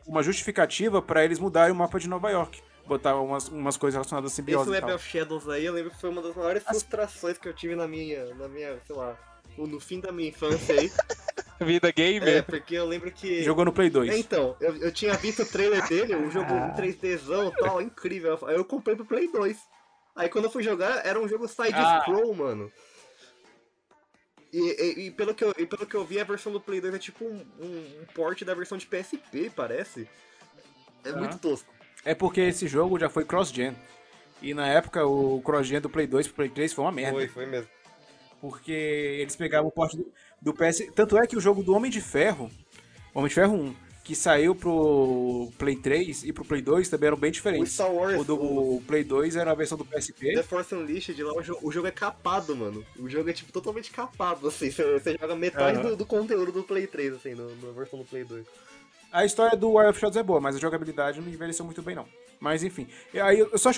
[0.07, 2.63] uma justificativa pra eles mudarem o mapa de Nova York.
[2.87, 4.97] Botar umas, umas coisas relacionadas à Esse simbiose e Web tal.
[4.97, 7.87] of Shadows aí, eu lembro que foi uma das maiores frustrações que eu tive na
[7.87, 9.17] minha, na minha, sei lá,
[9.67, 10.91] no fim da minha infância aí.
[11.61, 12.45] Vida é, gamer.
[12.45, 13.43] porque eu lembro que...
[13.43, 14.11] Jogou no Play 2.
[14.15, 17.83] É, então, eu, eu tinha visto o trailer dele, o jogo em 3Dzão e tal,
[17.83, 18.39] incrível.
[18.47, 19.57] Aí eu comprei pro Play 2.
[20.15, 22.71] Aí quando eu fui jogar, era um jogo side-scroll, mano.
[24.53, 26.81] E, e- e pelo que eu, e pelo que eu vi, a versão do Play
[26.81, 30.09] 2 é tipo um, um, um port da versão de PSP, parece.
[31.05, 31.17] É Ah.
[31.17, 31.69] muito tosco.
[32.05, 33.77] É porque esse jogo já foi cross-gen.
[34.41, 37.15] E na época o cross-gen do Play 2 pro Play 3 foi uma merda.
[37.19, 37.69] Foi, foi mesmo.
[38.41, 40.07] Porque eles pegavam o porte do,
[40.41, 40.87] do PS.
[40.95, 42.51] Tanto é que o jogo do Homem de Ferro,
[43.15, 43.75] Homem de Ferro 1,
[44.05, 47.73] que saiu pro Play 3 e pro Play 2 também eram bem O diferentes.
[47.75, 50.35] Star Wars, O do Play 2 era a versão do PSP.
[50.35, 52.83] The Force Unleashed lá, o jogo, o jogo é capado, mano.
[52.99, 54.71] O jogo é tipo totalmente capado, assim.
[54.71, 55.91] Você, você joga metade Aham.
[55.91, 58.47] do, do conteúdo do Play 3, assim, no- na versão do Play 2.
[59.13, 61.95] A história do Wild of Shadows é boa, mas a jogabilidade não envelheceu muito bem,
[61.95, 62.07] não.
[62.39, 62.87] Mas enfim.
[63.15, 63.71] Aí eu só,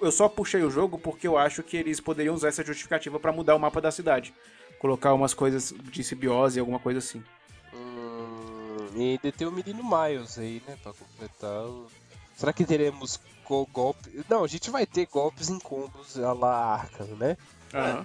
[0.00, 3.32] eu só puxei o jogo porque eu acho que eles poderiam usar essa justificativa pra
[3.32, 4.32] mudar o mapa da cidade.
[4.78, 7.22] Colocar umas coisas de simbiose, alguma coisa assim.
[7.74, 10.76] Hum, e ainda tem o menino Miles aí, né?
[10.82, 11.86] Pra completar o...
[12.36, 14.12] Será que teremos go- golpes?
[14.28, 17.36] Não, a gente vai ter golpes em combos a la Arkham, né?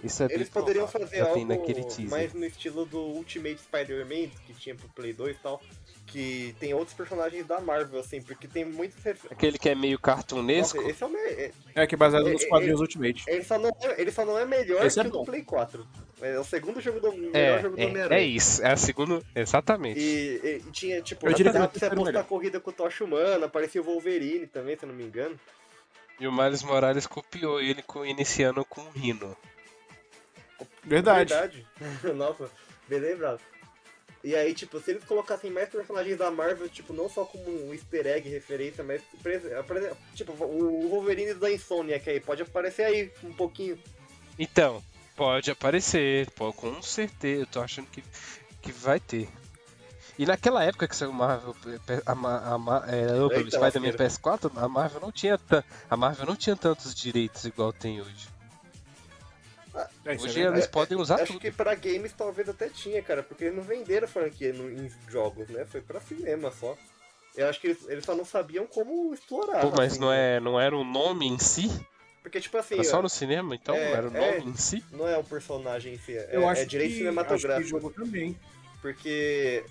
[0.03, 1.07] Isso é Eles poderiam provável.
[1.07, 5.39] fazer Já algo mais no estilo do Ultimate Spider-Man, que tinha pro Play 2 e
[5.39, 5.61] tal.
[6.07, 8.97] Que tem outros personagens da Marvel, assim, porque tem muitos
[9.29, 10.77] Aquele que é meio cartunesco.
[10.77, 11.17] Nossa, esse é o me...
[11.19, 13.23] é- É que é baseado nos É, é, quadrinhos Ultimate.
[13.27, 15.25] ele, só não é, ele só não é melhor Esse que é o do bom.
[15.25, 15.87] Play 4.
[16.21, 18.19] É o segundo jogo do melhor É, jogo do é, Homem-Aranha.
[18.19, 18.61] é isso.
[18.61, 19.21] É a segunda.
[19.33, 19.99] Exatamente.
[20.01, 22.23] E, e- tinha, tipo, Eu diria que o você apostar melhor.
[22.25, 25.39] corrida com o Tocha Humana, aparecia o Wolverine também, se eu não me engano.
[26.19, 29.35] E o Miles Morales copiou ele com, iniciando com o Rino.
[30.83, 31.29] Verdade.
[31.29, 31.67] Verdade.
[32.15, 32.49] Nossa,
[32.87, 33.39] bem lembrado.
[34.23, 37.73] E aí, tipo, se eles colocassem mais personagens da Marvel, tipo, não só como um
[37.73, 39.01] easter egg referência, mas,
[40.13, 43.79] tipo, o Wolverine da Insomniac aí, pode aparecer aí um pouquinho.
[44.37, 44.83] Então,
[45.15, 47.41] pode aparecer, pô, com certeza.
[47.41, 48.03] Eu tô achando que.
[48.61, 49.27] que vai ter.
[50.19, 51.55] E naquela época que saiu Marvel,
[52.05, 53.07] a, a, Ma- é,
[53.49, 53.97] Spider-Man lasqueira.
[53.97, 55.39] PS4, a Marvel não tinha
[55.89, 58.27] a Marvel não tinha tantos direitos igual tem hoje.
[59.73, 60.55] É, é Hoje verdade.
[60.57, 61.39] eles podem usar Acho tudo.
[61.39, 65.47] que pra games talvez até tinha, cara, porque eles não venderam franquia no- em jogos,
[65.49, 65.65] né?
[65.65, 66.77] Foi pra cinema só.
[67.35, 69.61] Eu acho que eles, eles só não sabiam como explorar.
[69.61, 70.35] Pô, mas assim, não né?
[70.35, 71.69] é, não era o nome em si?
[72.21, 73.73] Porque, tipo assim, Era só ó, no cinema, então?
[73.75, 74.37] é, não era o é.
[74.39, 74.83] nome em si?
[74.91, 77.53] não é um personagem em si, é, Eu é acho direito que, cinematográfico.
[77.53, 78.37] Acho que jogo também.
[78.81, 79.63] Porque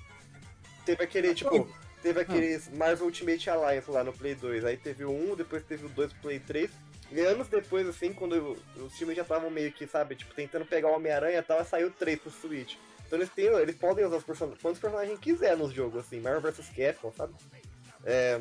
[0.87, 1.69] teve aquele, tipo,
[2.03, 2.77] teve aqueles Hum.
[2.77, 4.65] Marvel Ultimate Alliance lá no Play 2.
[4.65, 6.71] Aí teve o 1, depois teve o 2 pro Play 3.
[7.12, 10.64] E anos depois, assim, quando eu- os times já estavam meio que, sabe, tipo, tentando
[10.64, 12.77] pegar o Homem-Aranha e tal, saiu o 3 pro Switch.
[13.07, 16.40] Então eles, têm, eles podem usar os person quantos personagens quiser nos jogos, assim, Marvel
[16.53, 17.35] vs Capcom, sabe?
[18.05, 18.40] É.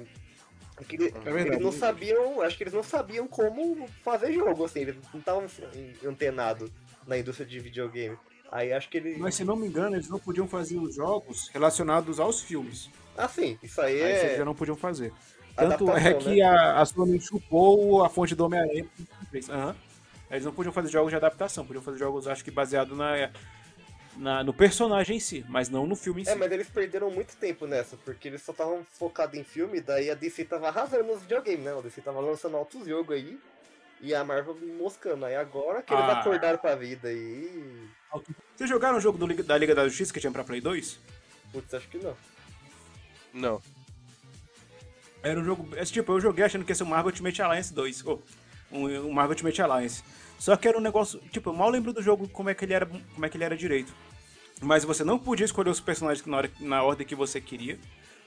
[0.80, 1.48] é que ele- verdade.
[1.50, 5.48] eles não sabiam, acho que eles não sabiam como fazer jogo, assim, eles não estavam
[6.06, 6.70] antenados
[7.08, 8.18] na indústria de videogame.
[8.52, 9.18] Aí acho que eles.
[9.18, 12.90] Mas se não me engano, eles não podiam fazer os jogos relacionados aos filmes.
[13.18, 14.26] Ah, sim, isso aí Aí é.
[14.26, 15.12] eles já não podiam fazer.
[15.60, 18.86] Tanto adaptação, é que a, a Sony chupou a fonte do Homem-Aranha.
[18.86, 19.50] pro Play 3.
[19.50, 19.76] Aham.
[20.32, 23.32] Eles não podiam fazer jogos de adaptação, podiam fazer jogos, acho que baseado na,
[24.16, 26.30] na- no personagem em si, mas não no filme em si.
[26.32, 30.10] É, mas eles perderam muito tempo nessa, porque eles só estavam focados em filme, daí
[30.12, 31.76] a DC tava arrasando nos videogames, né?
[31.76, 33.40] A DC tava lançando altos jogos aí,
[34.02, 35.26] e a Marvel moscando.
[35.26, 36.20] Aí agora que eles Ah.
[36.20, 37.88] acordaram pra vida e.
[38.56, 41.00] Vocês jogaram o jogo do Liga- da Liga da Justiça que tinha pra Play 2?
[41.52, 42.16] Putz, acho que não.
[43.34, 43.62] Não.
[45.22, 45.68] Era um jogo.
[45.76, 48.06] Esse tipo, eu joguei achando que ia ser o Marvel Ultimate Alliance 2.
[48.06, 48.24] Ou
[48.72, 50.04] um, um Marvel Ultimate Alliance.
[50.38, 51.20] Só que era um negócio.
[51.32, 53.44] Tipo, eu mal lembro do jogo como é que ele era, como é que ele
[53.44, 53.94] era direito.
[54.62, 57.78] Mas você não podia escolher os personagens na, hora, na ordem que você queria.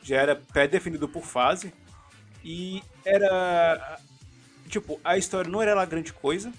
[0.03, 1.73] Já era pré-definido por fase.
[2.45, 3.99] E era.
[4.69, 6.53] Tipo, a história não era lá grande coisa.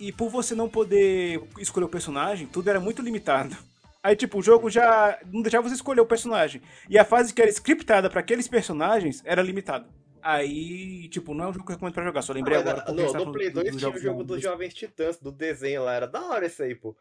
[0.00, 3.56] E por você não poder escolher o personagem, tudo era muito limitado.
[4.04, 6.60] Aí, tipo, o jogo já não deixava você escolher o personagem.
[6.90, 9.88] E a fase que era scriptada pra aqueles personagens era limitada.
[10.20, 12.92] Aí, tipo, não é um jogo que eu recomendo pra jogar, só lembrei Ah, agora.
[12.92, 15.84] no, gente tá no Play dos 2 tinha o jogo dos Jovens Titãs, do desenho
[15.84, 16.94] lá, era da hora esse aí, pô.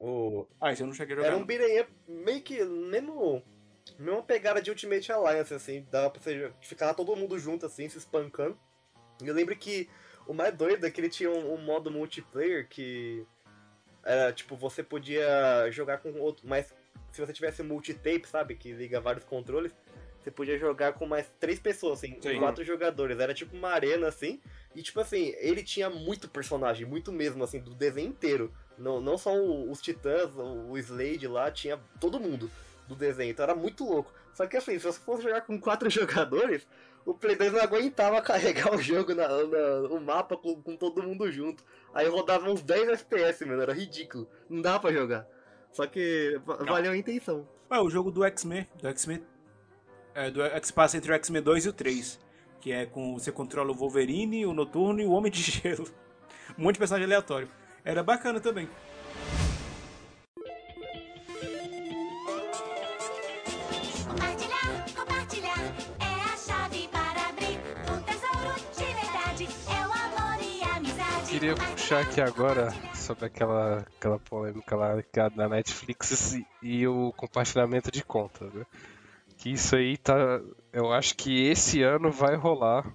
[0.00, 0.48] O...
[0.60, 1.28] Ah, isso eu não cheguei a jogar.
[1.28, 1.80] Era um não.
[1.80, 3.40] up meio que mesmo,
[3.96, 7.98] mesma pegada de Ultimate Alliance, assim, dava pra você ficar todo mundo junto, assim, se
[7.98, 8.58] espancando.
[9.22, 9.88] E eu lembro que
[10.26, 13.24] o mais doido é que ele tinha um, um modo multiplayer que
[14.06, 16.72] era, tipo, você podia jogar com outro, mas
[17.12, 19.72] se você tivesse multitape, sabe, que liga vários controles,
[20.22, 22.38] você podia jogar com mais três pessoas, assim, Sim.
[22.38, 23.18] quatro jogadores.
[23.20, 24.40] Era tipo uma arena, assim,
[24.74, 28.52] e tipo assim, ele tinha muito personagem, muito mesmo, assim, do desenho inteiro.
[28.76, 32.50] Não, não só o- os titãs, o o Slade lá, tinha todo mundo
[32.88, 34.12] do desenho, então era muito louco.
[34.34, 36.66] Só que assim, se você fosse jogar com quatro jogadores,
[37.04, 41.02] o Play 2 não aguentava carregar o jogo, na, na- o mapa com, com todo
[41.02, 41.64] mundo junto.
[41.96, 44.28] Aí rodava uns 10 FPS, mano, era ridículo.
[44.50, 45.26] Não dava pra jogar.
[45.72, 47.48] Só que va- valeu a intenção.
[47.70, 48.66] É o jogo do X-Men.
[48.80, 49.22] Do X-Men.
[50.14, 52.18] É, do que se passa entre o X-Men 2 e o 3.
[52.60, 53.14] Que é com.
[53.18, 55.88] Você controla o Wolverine, o Noturno e o Homem de Gelo.
[56.56, 57.48] Um monte de personagem aleatório.
[57.84, 58.68] Era bacana também.
[71.38, 76.88] Queria puxar aqui agora sobre aquela, aquela polêmica lá que é da Netflix e, e
[76.88, 78.64] o compartilhamento de contas, né?
[79.36, 80.40] Que isso aí tá.
[80.72, 82.90] Eu acho que esse ano vai rolar.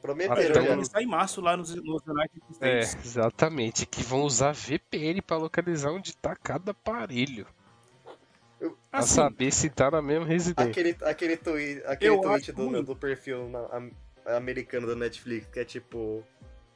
[0.00, 3.04] Prometeram, Ah, Então, ele está em março lá nos, nos United É, States.
[3.06, 3.86] exatamente.
[3.86, 7.44] Que vão usar VPN pra localizar onde tá cada aparelho.
[8.60, 10.70] Pra Assim, saber se tá na mesma residência.
[10.70, 13.90] Aquele, aquele, twi aquele Eu tweet do, do perfil na- am-
[14.26, 16.24] americano da Netflix, que é tipo.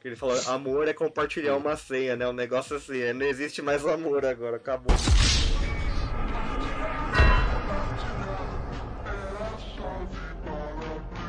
[0.03, 2.27] Ele fala, amor é compartilhar uma senha, né?
[2.27, 4.95] Um negócio assim, é, não existe mais amor agora, acabou.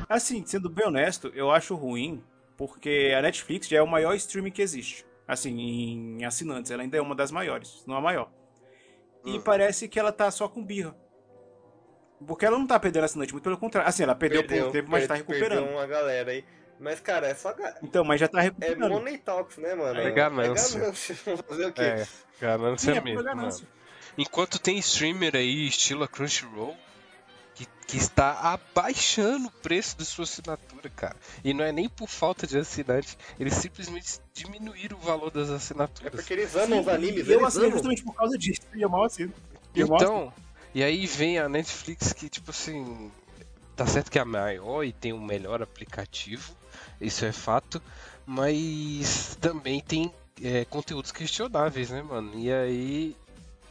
[0.08, 2.22] Assim, sendo bem honesto, eu acho ruim,
[2.56, 5.06] porque a Netflix já é o maior streaming que existe.
[5.26, 8.30] Assim, em assinantes, ela ainda é uma das maiores, não a maior.
[9.24, 10.96] E parece que ela tá só com birra.
[12.26, 13.88] Porque ela não tá perdendo assinante, muito pelo contrário.
[13.88, 15.58] Assim, ela perdeu, por um tempo, mas tá per- recuperando.
[15.64, 16.44] Perdeu uma galera aí.
[16.80, 17.54] Mas, cara, é só.
[17.82, 18.90] Então, mas já tá É recuperando.
[18.90, 19.98] Money Talks, né, mano?
[20.00, 20.78] É ganância.
[20.78, 21.14] É ganância.
[21.48, 21.82] Fazer o quê?
[21.82, 22.06] É,
[22.40, 23.22] ganância Sim, é mesmo.
[23.24, 23.66] ganância.
[24.16, 26.76] Enquanto tem streamer aí, estilo a Crunchyroll,
[27.54, 31.16] que, que está abaixando o preço de sua assinatura, cara.
[31.44, 35.54] E não é nem por falta de assinante, eles simplesmente diminuíram o valor das É
[35.56, 36.10] assinaturas.
[36.10, 37.70] porque eles amam os Sim, animes, e eu amam.
[37.72, 38.60] justamente por causa disso.
[38.74, 39.32] E eu mal assino.
[39.74, 40.20] Eu mal assino.
[40.20, 40.34] Então,
[40.74, 43.10] e aí vem a Netflix que, tipo assim,
[43.76, 46.56] tá certo que é a maior e tem o melhor aplicativo,
[47.00, 47.82] isso é fato,
[48.26, 50.12] mas também tem
[50.42, 52.32] é, conteúdos questionáveis, né, mano?
[52.38, 53.16] E aí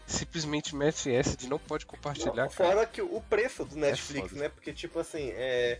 [0.05, 2.49] simplesmente mete essa de não pode compartilhar, cara.
[2.49, 4.41] Fora que o preço do Netflix, foda.
[4.41, 4.49] né?
[4.49, 5.80] Porque, tipo assim, é.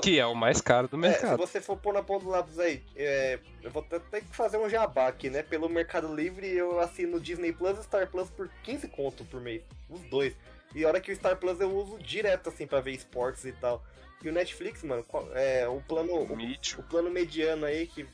[0.00, 1.38] Que é o mais caro do É, se mercado.
[1.38, 4.56] você for pôr na ponta do lápis aí, é, eu vou até ter que fazer
[4.56, 5.42] um jabá aqui, né?
[5.42, 9.62] Pelo Mercado Livre eu assino Disney Plus e Star Plus por 15 conto por mês.
[9.90, 10.34] Os dois.
[10.72, 13.52] E a hora que o Star Plus eu uso direto, assim, pra ver esportes e
[13.52, 13.84] tal.
[14.22, 15.04] E o Netflix, mano,
[15.34, 16.12] é o plano.
[16.12, 18.06] O, o plano mediano aí que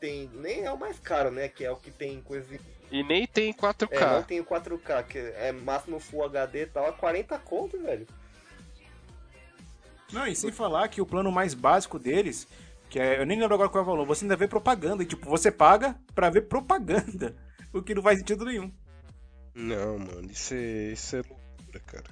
[0.00, 0.30] tem.
[0.34, 1.48] Nem é o mais caro, né?
[1.48, 2.58] Que é o que tem coisa.
[2.90, 3.88] E nem tem 4K.
[3.92, 7.78] É, não tem o 4K, que é máximo Full HD e tal, é 40 conto,
[7.78, 8.06] velho.
[10.12, 12.48] Não, e sem falar que o plano mais básico deles,
[12.88, 13.20] que é.
[13.20, 15.02] Eu nem lembro agora qual é o valor, você ainda vê propaganda.
[15.02, 17.36] E tipo, você paga pra ver propaganda.
[17.72, 18.68] O que não faz sentido nenhum.
[19.54, 22.04] Não, mano, isso é, isso é loucura, cara.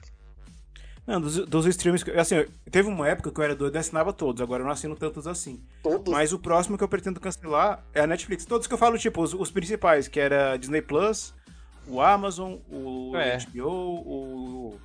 [1.09, 2.05] Não, dos, dos streams.
[2.05, 4.73] que- Assim, teve uma época que eu era doido e assinava todos, agora eu não
[4.73, 5.59] assino tantos assim.
[5.83, 6.13] Todos.
[6.13, 8.45] Mas o próximo que eu pretendo cancelar é a Netflix.
[8.45, 11.33] Todos que eu falo, tipo, os, os principais, que era Disney Plus,
[11.87, 13.39] o Amazon, o É.
[13.39, 14.81] HBO, o.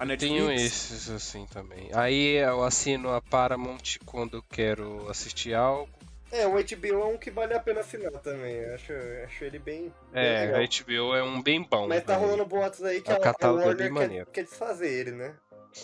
[0.00, 0.36] A Netflix.
[0.36, 1.90] Tenho esses assim também.
[1.94, 5.88] Aí eu assino a Paramount quando eu quero assistir algo.
[6.32, 8.64] É, o HBO é um que vale a pena assinar também.
[8.74, 8.92] Acho,
[9.26, 9.92] acho ele bem.
[10.10, 10.60] bem É, legal.
[10.60, 11.86] a HBO é um bem bom.
[11.86, 14.26] Mas tá rolando boatos aí que É, a, o a é bem quer, maneiro.
[14.32, 15.34] quer desfazer ele, né?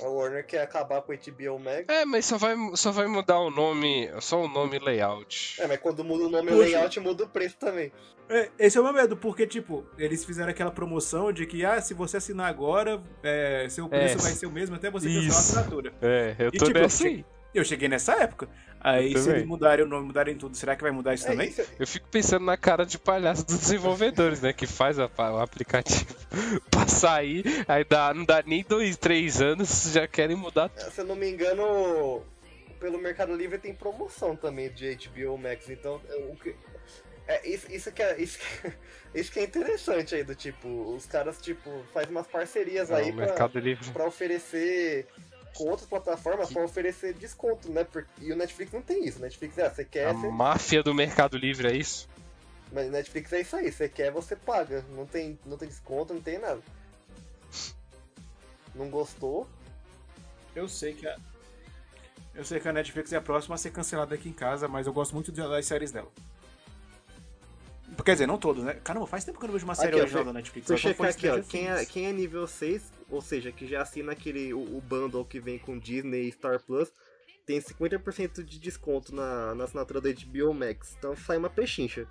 [0.03, 1.85] A Warner quer acabar com o HBO Max.
[1.89, 5.57] É, mas só vai, só vai mudar o nome, só o nome e layout.
[5.61, 6.69] É, mas quando muda o nome e o Poxa.
[6.71, 7.93] layout, muda o preço também.
[8.29, 11.81] É, esse é o meu medo, porque, tipo, eles fizeram aquela promoção de que, ah,
[11.81, 14.21] se você assinar agora, é, seu preço É.
[14.21, 15.93] vai ser o mesmo até você cancelar a assinatura.
[16.03, 17.25] É, eu E, tô tipo, nessa eu aí.
[17.55, 18.47] Eu cheguei nessa época.
[18.81, 21.49] Aí, se eles mudarem o nome, mudarem tudo, será que vai mudar isso É, também?
[21.49, 24.53] isso, Eu fico pensando na cara de palhaço dos desenvolvedores, né?
[24.53, 26.15] Que faz a- o aplicativo
[26.71, 30.91] pra sair, aí dá, não dá nem dois, três anos, já querem mudar tudo.
[30.93, 32.23] se eu não me engano,
[32.79, 35.69] pelo Mercado Livre tem promoção também de HBO Max.
[35.69, 36.55] Então, é, o que-
[37.27, 38.73] é, isso, isso, que é, isso, que,
[39.15, 43.17] isso que é interessante aí, do tipo, os caras, tipo, fazem umas parcerias aí o
[43.17, 43.49] pra,
[43.93, 45.07] pra oferecer
[45.55, 47.85] com outras plataformas pra oferecer desconto, né?
[47.85, 49.19] Porque, e o Netflix não tem isso.
[49.21, 52.09] Netflix é, você quer, A você, máfia do Mercado Livre, é isso?
[52.73, 53.73] mas Netflix é isso aí.
[53.73, 54.85] Você quer, você paga.
[54.91, 56.61] Não tem, não tem desconto, não tem nada.
[58.75, 59.49] Não gostou?
[60.55, 61.17] Eu sei que a.
[62.35, 64.87] Eu sei que a Netflix é a próxima a ser cancelada aqui em casa, mas
[64.87, 66.09] eu gosto muito de- das séries dela.
[68.05, 68.75] Quer dizer, não todas, né?
[68.85, 70.69] Caramba, faz tempo que eu não vejo uma série Aqui, original da Netflix.
[70.69, 71.43] Deixa eu checar aqui, ó.
[71.43, 75.25] Quem é, quem é nível 6, ou seja, que já assina aquele, o, o bundle
[75.25, 76.93] que vem com Disney e Star Plus,
[77.47, 80.95] tem 50% de desconto na, na assinatura da HBO Max.
[80.99, 82.07] Então sai uma pechincha.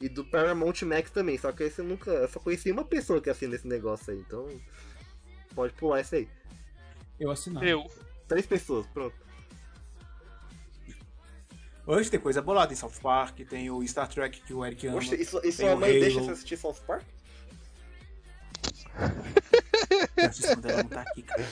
[0.00, 2.10] E do Paramount Max também, só que esse eu nunca.
[2.10, 4.48] Eu só conheci uma pessoa que assina esse negócio aí, então.
[5.54, 6.28] Pode pular esse aí.
[7.20, 7.64] Eu assinava.
[7.64, 7.88] Eu.
[8.26, 9.14] Três pessoas, pronto.
[11.86, 14.98] Hoje tem coisa bolada em South Park, tem o Star Trek que o Eric ama.
[14.98, 16.26] Oxe, isso, isso o mãe deixa Halo.
[16.26, 17.04] você assistir South Park?
[20.16, 21.44] Eu assisto quando ela não tá aqui, cara.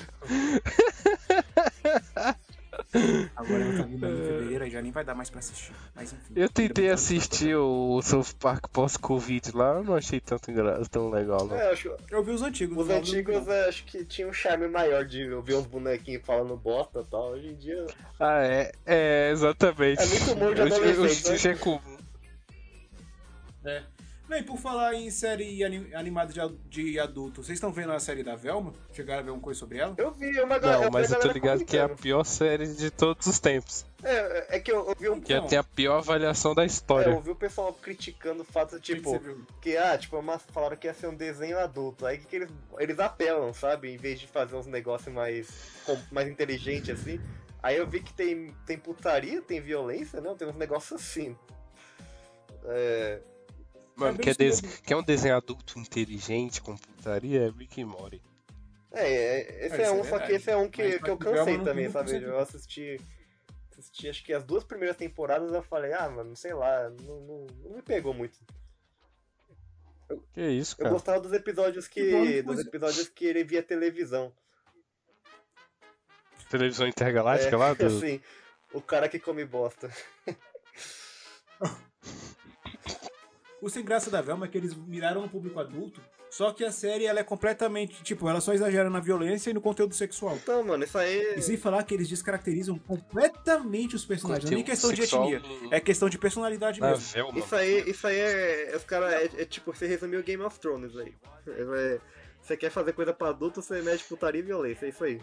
[3.36, 5.72] Agora ela tá vindo em fevereiro e já nem vai dar mais pra assistir.
[5.94, 6.32] Mas enfim.
[6.34, 10.80] Eu tentei assistir o South Park pós-Covid lá, eu não achei tanto engra...
[10.88, 11.56] tão legal, não.
[11.56, 12.76] É, acho, Eu vi os antigos.
[12.78, 13.52] os os antigos não.
[13.52, 17.04] é, acho que tinha um charme maior de eu ver uns bonequinhos falando bosta e
[17.10, 17.30] tal.
[17.32, 17.86] Hoje em dia.
[18.18, 20.02] Ah, é, é, exatamente.
[20.02, 21.34] É muito humor de Hoje- adolescente, Hoje né?
[21.36, 21.96] isso é comum.
[23.64, 23.82] É.
[24.30, 27.90] Não, e por falar em série ani- animada de, ad- de adulto, vocês estão vendo
[27.92, 28.72] a série da Velma?
[28.92, 29.92] Chegaram a ver alguma coisa sobre ela?
[29.98, 30.84] Eu vi uma galera.
[30.84, 33.84] Não, mas eu tô ligado que é a pior série de todos os tempos.
[34.04, 35.20] É, é que eu, eu vi um.
[35.20, 35.48] Que Não.
[35.48, 37.10] tem a pior avaliação da É, história.
[37.10, 39.20] eu ouvi o pessoal criticando o fato, O que que tipo,
[39.60, 42.06] que, ah, tipo, uma, falaram que ia ser um desenho adulto.
[42.06, 43.92] Aí que, que eles, eles apelam, sabe?
[43.92, 45.48] Em vez de fazer uns negócios mais,
[46.12, 47.20] mais inteligentes assim.
[47.60, 50.36] Aí eu vi que tem, tem putaria, tem violência, não?
[50.36, 51.36] Tem uns negócios assim.
[52.66, 53.20] É,
[53.96, 54.60] Mano, bem quer, des...
[54.60, 57.46] quer um desenho adulto inteligente, com putaria?
[57.46, 58.22] É Rick e Morty.
[58.92, 61.10] é, é, esse É, é, é um, só que esse é um que, Mas que
[61.10, 62.10] eu cansei não também, sabe?
[62.12, 62.22] 100%.
[62.22, 63.00] Eu assisti.
[63.70, 67.46] Assisti acho que as duas primeiras temporadas eu falei, ah, mano, sei lá, não, não,
[67.64, 68.38] não me pegou muito.
[70.34, 70.90] Que isso, Eu cara.
[70.90, 72.02] gostava dos episódios que.
[72.02, 72.68] Que bom, que dos coisa.
[72.68, 74.32] episódios que ele via televisão.
[76.50, 77.86] Televisão intergaláctica É, lá do.
[77.86, 78.20] Assim,
[78.72, 79.88] o cara que come bosta.
[83.60, 86.00] O sem graça da Velma é que eles miraram no público adulto,
[86.30, 89.60] só que a série ela é completamente, tipo, ela só exagera na violência e no
[89.60, 90.36] conteúdo sexual.
[90.36, 91.34] Então, mano, isso aí.
[91.36, 94.44] E sem falar que eles descaracterizam completamente os personagens.
[94.44, 97.04] Não é nem questão de sexual etnia, do- é questão de personalidade da mesmo.
[97.12, 97.38] Velma.
[97.38, 98.72] Isso aí, isso aí é.
[98.76, 99.12] Os caras.
[99.12, 101.12] É, é tipo, você resumiu Game of Thrones aí.
[101.48, 101.98] É,
[102.40, 105.20] você quer fazer coisa pra adulto, você mete putaria e violência, é isso aí.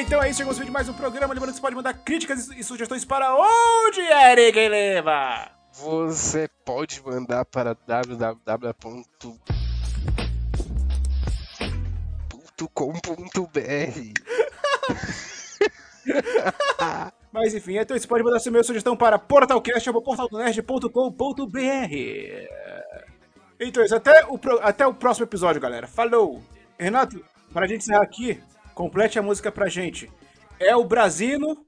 [0.00, 1.32] Então é isso, chegamos ao fim de mais um programa.
[1.32, 5.50] Lembrando que você pode mandar críticas e sugestões para onde, Eric Leva?
[5.72, 9.38] Você pode mandar para www.com.br
[17.32, 21.94] Mas enfim, então você pode mandar sua minha sugestão para portalcast.portaldonerd.com.br
[23.60, 25.86] Então é isso, até o, pro- até o próximo episódio, galera.
[25.86, 26.42] Falou!
[26.78, 27.22] Renato,
[27.52, 28.40] para a gente encerrar aqui,
[28.78, 30.08] complete a música pra gente.
[30.60, 31.66] É o Brasino.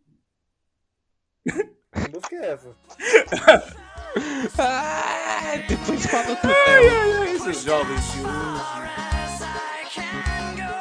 [1.45, 2.77] Que música é essa?
[4.57, 6.53] Ah, depois fala tudo.
[6.53, 8.31] Ai, ai, ai, esses jovens se usam.
[8.31, 10.73] as I can go.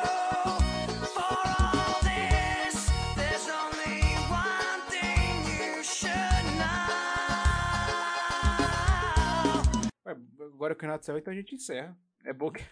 [1.07, 6.93] For all this, there's only one thing you should know.
[10.05, 10.15] Ué,
[10.53, 11.97] Agora que o Renato saiu, então a gente encerra.
[12.23, 12.63] É bom que.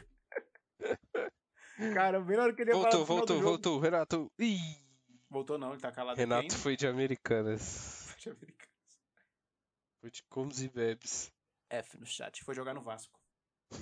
[1.94, 3.80] Cara, bem na hora que ele ia falar Voltou, voltou, jogo- voltou.
[3.80, 4.32] Renato.
[4.40, 4.58] Ih,
[5.30, 8.16] Voltou não, ele tá calado Renato aqui foi de Americanas.
[8.26, 8.38] ainda.
[10.00, 11.34] Foi de comes e bebes.
[11.70, 13.20] F no chat, foi jogar no Vasco.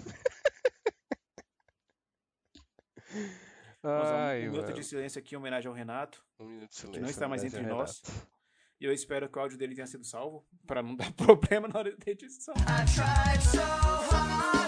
[3.84, 4.74] Vamos a um Ai, minuto mano.
[4.76, 6.24] de silêncio aqui em homenagem ao Renato.
[6.40, 7.02] Um minuto de silêncio.
[7.02, 8.02] não está mais entre nós.
[8.80, 11.80] E eu espero que o áudio dele tenha sido salvo, pra não dar problema na
[11.80, 12.54] hora da edição.
[12.56, 14.65] I tried so hard